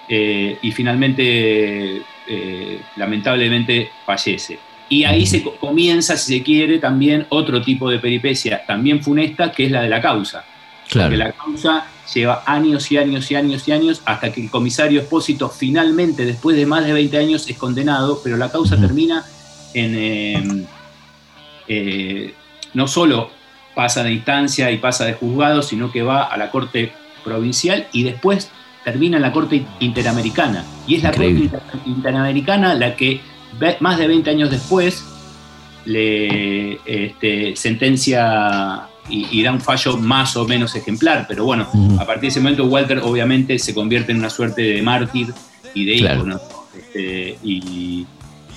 [0.08, 4.56] eh, y finalmente, eh, lamentablemente, fallece.
[4.88, 9.50] Y ahí se co- comienza, si se quiere, también otro tipo de peripecia, también funesta,
[9.50, 10.44] que es la de la causa.
[10.90, 11.10] Claro.
[11.10, 15.00] Que la causa lleva años y años y años y años hasta que el comisario
[15.00, 19.24] Espósito finalmente, después de más de 20 años, es condenado, pero la causa termina
[19.74, 19.94] en...
[19.96, 20.66] eh,
[21.68, 22.34] eh,
[22.74, 23.30] no solo
[23.74, 26.92] pasa de instancia y pasa de juzgado, sino que va a la Corte
[27.24, 28.50] Provincial y después
[28.84, 30.64] termina en la Corte Interamericana.
[30.86, 31.10] Y es la.
[31.10, 33.20] Corte Inter- Interamericana la que
[33.80, 35.04] más de 20 años después
[35.84, 42.04] le este, sentencia y, y da un fallo más o menos ejemplar, pero bueno, a
[42.04, 45.32] partir de ese momento Walter obviamente se convierte en una suerte de mártir
[45.74, 46.16] y de Claro.
[46.20, 46.40] ícono.
[46.76, 48.06] Este, y,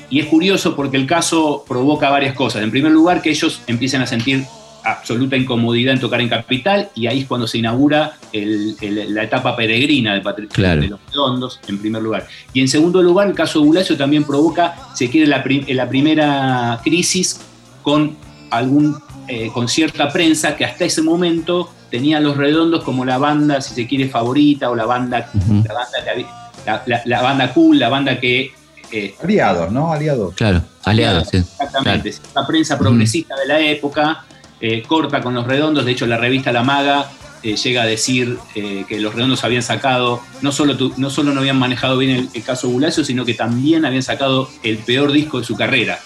[0.10, 2.64] y es curioso porque el caso provoca varias cosas.
[2.64, 4.44] En primer lugar, que ellos empiezan a sentir
[4.84, 9.24] absoluta incomodidad en tocar en Capital y ahí es cuando se inaugura el- el- la
[9.24, 10.82] etapa peregrina de, Patri- Claro.
[10.82, 12.26] de los redondos, en primer lugar.
[12.54, 15.44] Y en segundo lugar, el caso de Bulacio también provoca, se quiere, la
[15.90, 17.42] primera crisis
[17.84, 18.16] con
[18.52, 18.96] algún
[19.30, 23.62] eh, con cierta prensa que hasta ese momento tenía a los redondos como la banda,
[23.62, 26.28] si se quiere, favorita o la banda, la banda, que había-
[26.66, 28.52] la, la- la banda cool, la banda que
[28.92, 29.94] eh, Aliados, ¿no?
[29.94, 30.34] Aliados.
[30.36, 30.64] Claro.
[30.84, 31.38] Aliados, sí.
[31.38, 32.12] Exactamente.
[32.36, 34.26] La prensa progresista de la época
[34.60, 35.86] eh, corta con los redondos.
[35.86, 37.06] De hecho, la revista La Maga
[37.44, 41.34] eh, llega a decir eh, que los redondos habían sacado, no solo, tu- no solo
[41.34, 45.12] no habían manejado bien el, el caso Bulacio, sino que también habían sacado el peor
[45.12, 46.00] disco de su carrera,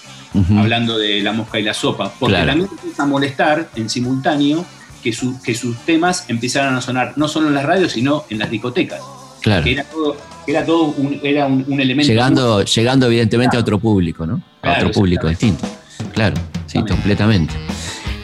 [0.58, 2.12] Hablando de La Mosca y la Sopa.
[2.18, 2.48] Porque Claro.
[2.50, 4.64] también empieza a molestar en simultáneo
[5.02, 8.38] que, su- que sus temas empezaran a sonar no solo en las radios, sino en
[8.38, 9.00] las discotecas.
[9.42, 9.62] Claro.
[9.62, 10.16] Que era todo,
[10.46, 12.10] que era todo un, era un, un elemento.
[12.10, 14.36] Llegando, llegando evidentemente a otro público, ¿no?
[14.36, 15.66] A Claro, otro público distinto.
[16.12, 16.34] Claro,
[16.66, 17.54] sí, completamente.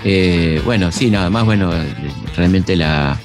[0.02, 1.70] Eh, bueno, sí, nada más, bueno,
[2.36, 3.20] realmente la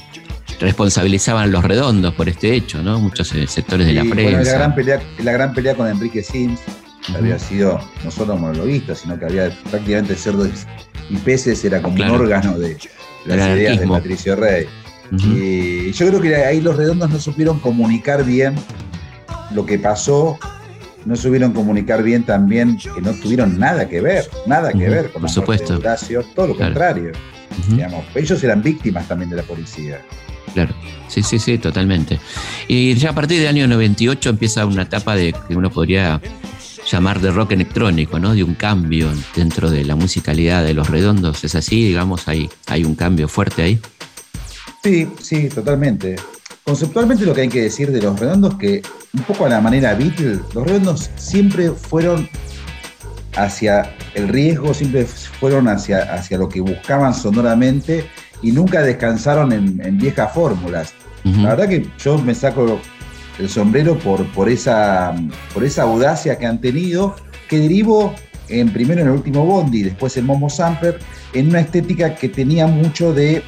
[0.60, 3.00] responsabilizaban los redondos por este hecho, ¿no?
[3.00, 4.54] Muchos eh, sectores de la Y, bueno, la, prensa.
[4.58, 6.60] gran pelea, la gran pelea con Enrique Sims,
[7.08, 10.50] que había sido no solo monologuista, sino que había prácticamente cerdos
[11.10, 12.16] y peces, era como Claro.
[12.16, 12.78] un órgano de
[13.26, 13.88] las ideas de.
[13.88, 14.66] Patricio Rey.
[15.12, 18.56] Y yo creo que ahí los redondos no supieron comunicar bien
[19.52, 20.38] lo que pasó,
[21.06, 25.22] no supieron comunicar bien también que no tuvieron nada que ver, nada que ver con
[25.22, 25.74] por supuesto.
[25.74, 26.74] de Horacio, todo lo Claro.
[26.74, 27.12] contrario.
[27.70, 30.02] Digamos, ellos eran víctimas también de la policía.
[30.56, 30.74] Claro,
[31.08, 32.20] sí, sí, sí, totalmente.
[32.68, 36.20] Y ya a partir del año 98 empieza una etapa de que uno podría
[36.90, 38.34] llamar de rock electrónico, ¿no?
[38.34, 41.44] De un cambio dentro de la musicalidad de los redondos.
[41.44, 41.86] ¿Es así?
[41.88, 43.80] Digamos, hay, hay un cambio fuerte ahí.
[44.84, 46.16] Sí, sí, totalmente.
[46.64, 48.82] Conceptualmente lo que hay que decir de los redondos que
[49.14, 52.30] un poco a la manera Beatles, los redondos siempre fueron
[53.36, 58.10] hacia el riesgo, siempre fueron hacia, hacia lo que buscaban sonoramente
[58.42, 60.94] y nunca descansaron en, viejas fórmulas.
[61.24, 62.80] La verdad que yo me saco
[63.40, 65.16] el sombrero por, por, esa,
[65.54, 67.16] por esa audacia que han tenido,
[67.50, 68.14] que derivó
[68.50, 71.00] en, primero en el último Bondi, después en Momo Sampler,
[71.34, 73.44] en una estética que tenía mucho de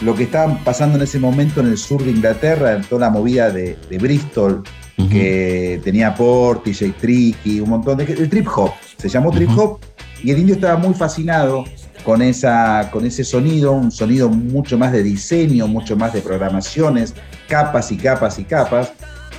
[0.00, 3.10] lo que estaba pasando en ese momento en el sur de Inglaterra, en toda la
[3.10, 4.62] movida de, Bristol,
[5.10, 8.04] que tenía Port, DJ Tricky, un montón de...
[8.04, 9.78] El trip hop, se llamó trip hop,
[10.22, 11.64] y el indio estaba muy fascinado
[12.04, 17.14] con, esa, con ese sonido, un sonido mucho más de diseño, mucho más de programaciones,
[17.48, 18.92] capas y capas y capas,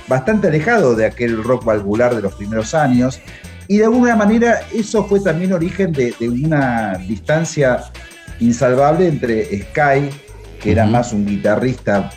[0.08, 3.20] bastante alejado de aquel rock valvular de los primeros años.
[3.68, 7.82] Y de alguna manera eso fue también origen de, una distancia
[8.38, 10.10] insalvable entre Sky,
[10.60, 12.10] que era más un guitarrista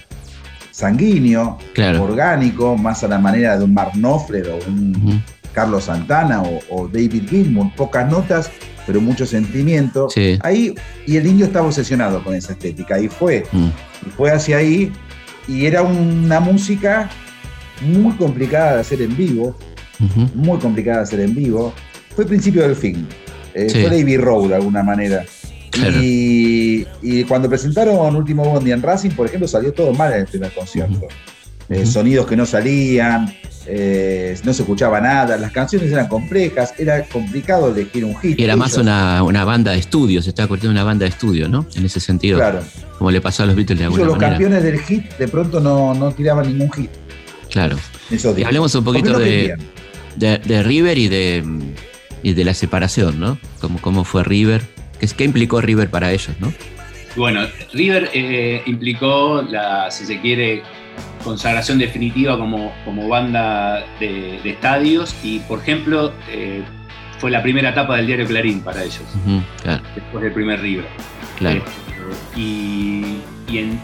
[0.71, 1.57] sanguíneo,
[1.99, 5.23] orgánico, más a la manera de un Mark Knopfler o un
[5.53, 8.51] Carlos Santana o, David Gilmour, pocas notas,
[8.85, 10.07] pero mucho sentimiento.
[10.41, 10.73] Ahí,
[11.05, 13.69] y el indio estaba obsesionado con esa estética, y fue, mm.
[14.07, 14.91] y fue hacia ahí,
[15.47, 17.09] y era una música
[17.81, 19.55] muy complicada de hacer en vivo,
[20.33, 21.73] muy complicada de hacer en vivo.
[22.15, 23.07] Fue el principio del fin.
[23.53, 25.25] Eh, fue David Rowe de alguna manera.
[26.01, 30.51] Y, cuando presentaron Último Bondi en Racing, por ejemplo, salió todo mal en el primer
[30.51, 31.07] concierto.
[31.69, 33.31] Eh, sonidos que no salían,
[33.67, 38.39] eh, no se escuchaba nada, las canciones eran complejas, era complicado elegir un hit.
[38.39, 41.67] Y era más una, banda de estudio, se estaba cortando una banda de estudio, ¿no?
[41.75, 42.39] En ese sentido.
[42.39, 42.61] Claro.
[42.97, 45.93] Como le pasó a los Beatles de alguna los campeones del hit de pronto no,
[45.93, 46.89] no tiraban ningún hit.
[47.49, 47.77] Claro.
[48.09, 49.55] y hablemos un poquito de,
[50.15, 51.43] de, River y de,
[52.23, 53.39] y de la separación, ¿no?
[53.59, 54.61] Cómo, cómo fue River,
[54.99, 56.53] ¿Qué, qué implicó River para ellos, ¿no?
[57.15, 57.41] Bueno,
[57.73, 60.61] River eh, implicó, la, si se quiere,
[61.23, 66.63] consagración definitiva como, como banda de, estadios y, por ejemplo, eh,
[67.17, 69.01] fue la primera etapa del diario Clarín para ellos,
[69.95, 70.87] después del primer River.
[71.37, 71.61] Claro.
[72.37, 73.17] Eh, y,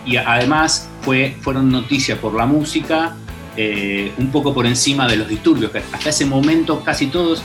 [0.05, 3.15] y, además fue, fueron noticias por la música
[3.57, 7.41] eh, un poco por encima de los disturbios, que hasta ese momento casi todos,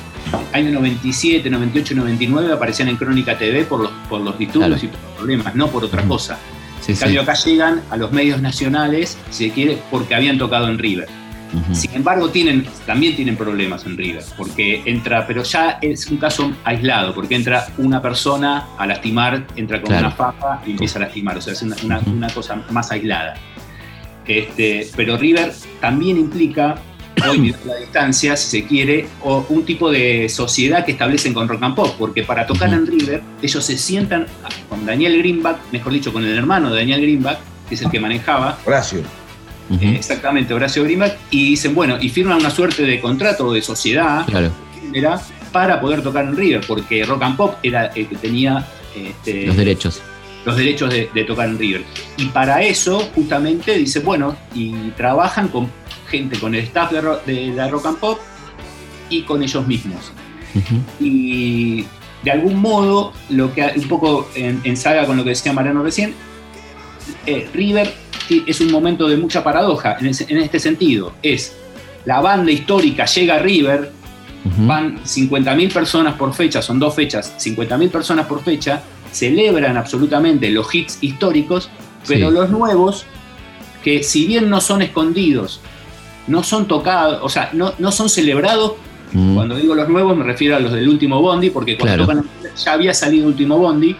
[0.53, 5.01] año 97, 98, 99, aparecían en Crónica TV por los, por los disturbios y por
[5.01, 6.39] los problemas, no por otra cosa.
[6.87, 10.79] en cambio, acá llegan a los medios nacionales, si se quiere, porque habían tocado en
[10.79, 11.09] River.
[11.73, 16.53] Sin embargo, tienen, también tienen problemas en River, porque entra, pero ya es un caso
[16.65, 21.39] aislado, porque entra una persona a lastimar, entra con una faja y empieza a lastimar,
[21.39, 23.35] o sea, es una, una cosa más aislada.
[24.27, 26.77] Este, pero River también implica,
[27.29, 31.63] hoy la distancia, si se quiere, o un tipo de sociedad que establecen con rock
[31.63, 34.27] and pop, porque para tocar en River, ellos se sientan
[34.69, 38.01] con Daniel Greenback, mejor dicho, con el hermano de Daniel Greenback, que es el que
[38.01, 38.59] manejaba.
[38.65, 39.01] Horacio.
[39.81, 44.27] Eh, exactamente, Horacio Greenback, y dicen, bueno, y firman una suerte de contrato de sociedad
[45.53, 49.57] para poder tocar en River, porque rock and pop era el que tenía este, los
[49.57, 50.03] derechos
[50.45, 51.85] los derechos de, tocar en River.
[52.17, 55.71] Y para eso, justamente, dice, bueno, y trabajan con
[56.09, 58.19] gente, con el staff de, la Rock and Pop
[59.09, 60.13] y con ellos mismos.
[60.99, 61.85] Y
[62.23, 66.15] de algún modo, lo que un poco en, saga con lo que decía Mariano recién,
[67.27, 67.93] eh, River
[68.47, 71.13] es un momento de mucha paradoja en, este sentido.
[71.23, 71.57] Es
[72.05, 73.93] la banda histórica llega a River,
[74.59, 78.83] van 50.000 personas por fecha, son dos fechas, 50.000 personas por fecha,
[79.13, 81.71] celebran absolutamente los hits históricos,
[82.07, 83.05] pero los nuevos,
[83.83, 85.61] que si bien no son escondidos,
[86.27, 88.75] no son tocados, o sea, no, no son celebrados,
[89.13, 89.35] mm.
[89.35, 92.25] cuando digo los nuevos me refiero a los del último Bondi, porque cuando tocan
[92.57, 93.97] ya había salido el último Bondi,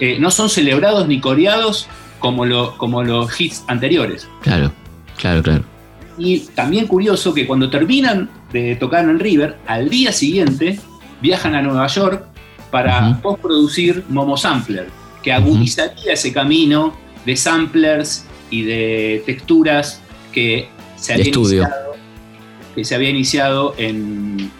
[0.00, 1.88] eh, no son celebrados ni coreados
[2.18, 4.28] como, lo, como los hits anteriores.
[4.42, 4.72] Claro,
[5.16, 5.64] claro, claro.
[6.18, 10.78] Y también curioso que cuando terminan de tocar en River, al día siguiente
[11.20, 12.33] viajan a Nueva York
[12.74, 14.88] para postproducir Momo Sampler,
[15.22, 16.92] que agudizaría ese camino
[17.24, 20.00] de samplers y de texturas
[20.32, 20.66] que
[20.96, 21.94] se había iniciado,
[22.74, 23.76] que se había iniciado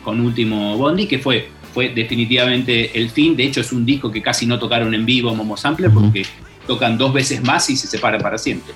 [0.04, 3.34] con Último Bondi, que fue, fue definitivamente el fin.
[3.34, 6.24] De hecho, es un disco que casi no tocaron en vivo Momo Sampler porque
[6.68, 8.72] tocan dos veces más y se separan para siempre.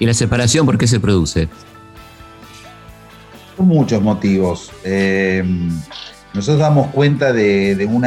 [0.00, 1.48] ¿Y la separación por qué se produce?
[3.56, 4.70] Por muchos motivos.
[4.84, 5.42] Eh,
[6.34, 8.04] nosotros damos cuenta de, un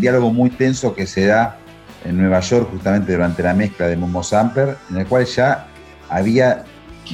[0.00, 1.58] diálogo muy tenso que se da
[2.04, 5.66] en Nueva York justamente durante la mezcla de Momo Samper, en el cual ya
[6.08, 6.64] había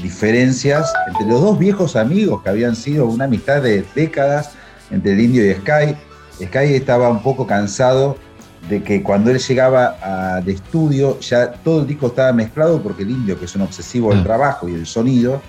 [0.03, 4.53] diferencias entre los dos viejos amigos que habían sido una amistad de décadas
[4.90, 5.97] entre el indio y Sky.
[6.45, 8.16] Sky estaba un poco cansado
[8.68, 9.97] de que cuando él llegaba
[10.36, 14.11] al estudio ya todo el disco estaba mezclado porque el indio, que es un obsesivo
[14.11, 14.24] del Ah.
[14.24, 15.40] trabajo y del sonido,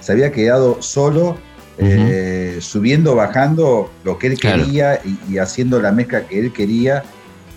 [0.00, 1.36] se había quedado solo
[1.78, 4.64] eh, subiendo, bajando lo que él Claro.
[4.64, 7.02] quería y, y haciendo la mezcla que él quería.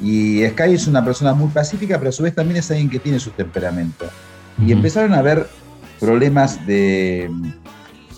[0.02, 3.00] Y Sky es una persona muy pacífica, pero a su vez también es alguien que
[3.00, 4.06] tiene su temperamento.
[4.64, 5.48] Y empezaron a haber
[6.00, 7.30] problemas de,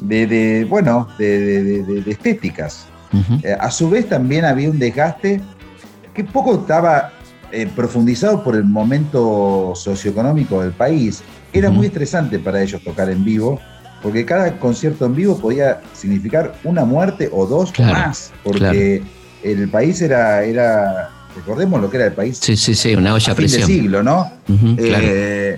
[0.01, 2.85] de, de, bueno, de, estéticas.
[3.43, 5.41] Eh, a su vez también había un desgaste
[6.13, 7.11] que poco estaba
[7.51, 11.23] eh, profundizado por el momento socioeconómico del país.
[11.51, 13.59] Era muy estresante para ellos tocar en vivo,
[14.01, 19.01] porque cada concierto en vivo podía significar una muerte o dos Claro, más, porque
[19.43, 23.29] el país era, era, recordemos lo que era el país Sí, sí, sí, una olla
[23.29, 23.67] a a fin de presión.
[23.67, 24.31] siglo, ¿no?
[24.77, 25.57] Eh,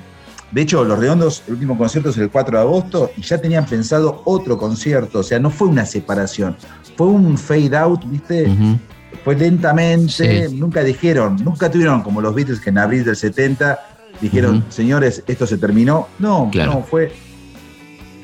[0.52, 3.66] de hecho, Los Redondos, el último concierto es el 4 de agosto y ya tenían
[3.66, 6.58] pensado otro concierto, o sea, no fue una separación,
[6.98, 8.48] fue un fade out, ¿viste?
[9.24, 10.56] Fue lentamente, Sí.
[10.56, 13.80] nunca dijeron, nunca tuvieron como los Beatles que en abril del 70
[14.20, 16.08] dijeron, señores, esto se terminó.
[16.20, 16.74] No, Claro.
[16.74, 17.12] no, fue...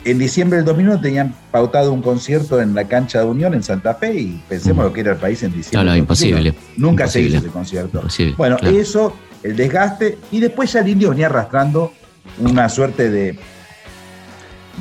[0.08, 3.94] En diciembre del 2001 tenían pautado un concierto en la cancha de Unión en Santa
[3.96, 4.88] Fe y pensemos Ujú.
[4.88, 5.84] lo que era el país en diciembre.
[5.84, 6.52] No, no, imposible.
[6.52, 6.74] 2001.
[6.78, 7.98] Nunca se hizo ese concierto.
[7.98, 8.78] Imposible, Bueno, claro.
[8.78, 11.92] eso, el desgaste, y después ya el indio venía arrastrando
[12.40, 13.38] una suerte de,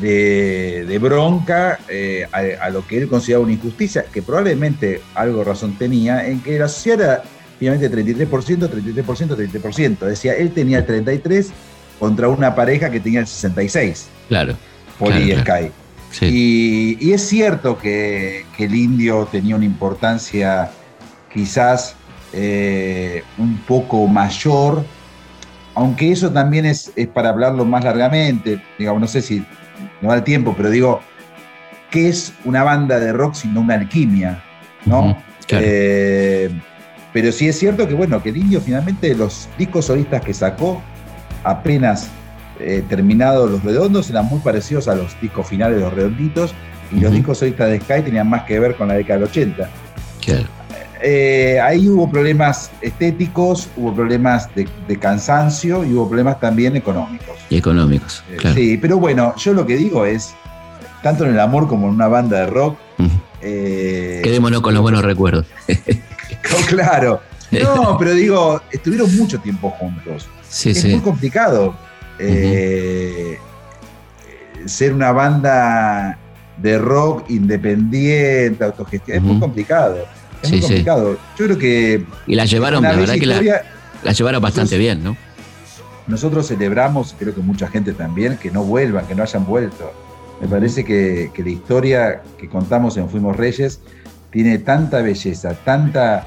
[0.00, 5.42] de, de bronca eh, a, a lo que él consideraba una injusticia, que probablemente algo
[5.42, 7.22] razón tenía, en que la sociedad era
[7.58, 8.28] finalmente 33%,
[8.70, 9.98] 33%, 33%.
[10.06, 11.48] Decía, él tenía el 33%
[11.98, 14.54] contra una pareja que tenía el 66%, Claro.
[14.98, 15.72] Poli Claro, Sky.
[16.10, 16.26] Sí.
[17.00, 20.70] Y, y es cierto que, que el indio tenía una importancia
[21.32, 21.94] quizás
[22.32, 24.84] eh, un poco mayor,
[25.74, 29.44] aunque eso también es, es para hablarlo más largamente, digamos, no sé si
[30.00, 31.00] no da el tiempo, pero digo,
[31.90, 34.42] ¿qué es una banda de rock sino una alquimia?
[34.86, 35.16] ¿No?
[35.46, 35.64] Claro.
[35.66, 36.50] Eh,
[37.12, 40.82] pero sí es cierto que, bueno, que el indio finalmente los discos solistas que sacó,
[41.44, 42.08] apenas
[42.60, 46.54] eh, terminados los redondos, eran muy parecidos a los discos finales de los redonditos,
[46.92, 49.70] y los discos solistas de Sky tenían más que ver con la década del 80.
[50.24, 50.46] claro.
[51.02, 57.36] Eh, ahí hubo problemas estéticos, hubo problemas de, de cansancio y hubo problemas también económicos.
[57.50, 58.24] Y económicos.
[58.30, 58.56] Eh, Claro.
[58.56, 60.34] Sí, pero bueno, yo lo que digo es,
[61.02, 62.78] tanto en el amor como en una banda de rock,
[63.42, 65.46] eh, Quedémonos con los buenos recuerdos.
[66.52, 67.20] Oh, claro.
[67.52, 70.26] No, pero digo, estuvieron mucho tiempo juntos.
[70.48, 70.88] Sí, es sí.
[70.88, 71.76] muy complicado
[72.18, 73.38] eh,
[74.66, 76.18] ser una banda
[76.58, 79.16] de rock independiente, autogestión.
[79.16, 79.96] Es muy complicado.
[80.42, 80.66] Es Sí, muy sí.
[80.68, 81.18] complicado.
[81.38, 82.04] Yo creo que.
[82.26, 83.40] Y la llevaron, la verdad que la,
[84.02, 85.16] la llevaron bastante bien, ¿no?
[86.06, 89.92] nosotros celebramos, creo que mucha gente también, que no vuelvan, que no hayan vuelto.
[90.40, 93.80] Me parece que, que la historia que contamos en Fuimos Reyes
[94.30, 96.24] tiene tanta belleza, tanta,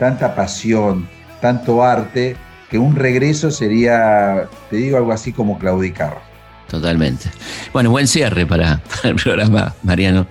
[0.00, 1.08] tanta pasión,
[1.40, 2.34] tanto arte,
[2.70, 6.30] que un regreso sería, te digo algo así como claudicar.
[6.68, 7.28] Totalmente.
[7.72, 10.26] Bueno, buen cierre para, para el programa, Mariano.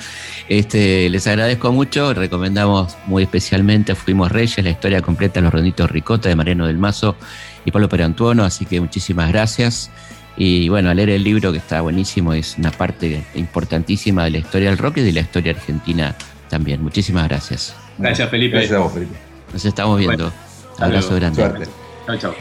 [0.47, 2.13] Este, les agradezco mucho.
[2.13, 6.77] Recomendamos muy especialmente Fuimos Reyes, la historia completa de los Ronitos Ricota de Mariano del
[6.77, 7.17] Mazo
[7.65, 8.45] y Pablo Perantuono.
[8.45, 9.91] Así que muchísimas gracias.
[10.37, 14.37] Y bueno, a leer el libro que está buenísimo, es una parte importantísima de la
[14.37, 16.15] historia del rock y de la historia argentina
[16.49, 16.81] también.
[16.81, 17.75] Muchísimas gracias.
[17.97, 18.55] Gracias, Felipe.
[18.55, 19.17] Gracias a vos, Felipe.
[19.51, 20.31] Nos estamos viendo.
[20.79, 21.15] Abrazo luego.
[21.15, 21.35] grande.
[21.35, 21.78] Suerte.
[22.09, 22.35] Chao, chao.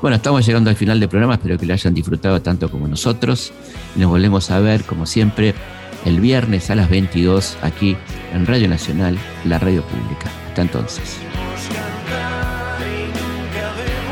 [0.00, 3.52] Bueno, estamos llegando al final del programa, espero que lo hayan disfrutado tanto como nosotros.
[3.94, 5.54] Y nos volvemos a ver, como siempre,
[6.04, 7.96] el viernes a las 22 aquí
[8.32, 10.30] en Radio Nacional, la radio pública.
[10.48, 11.18] Hasta entonces.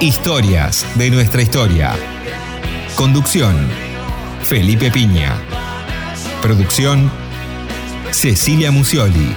[0.00, 1.92] Historias de nuestra historia.
[2.94, 3.56] Conducción.
[4.42, 5.34] Felipe Piña.
[6.42, 7.10] Producción.
[8.10, 9.34] Cecilia Musioli.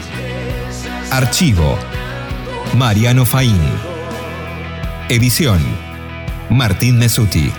[1.09, 1.78] Archivo.
[2.76, 3.93] Mariano Faín.
[5.10, 5.60] Edición.
[6.49, 7.51] Martín Mesuti.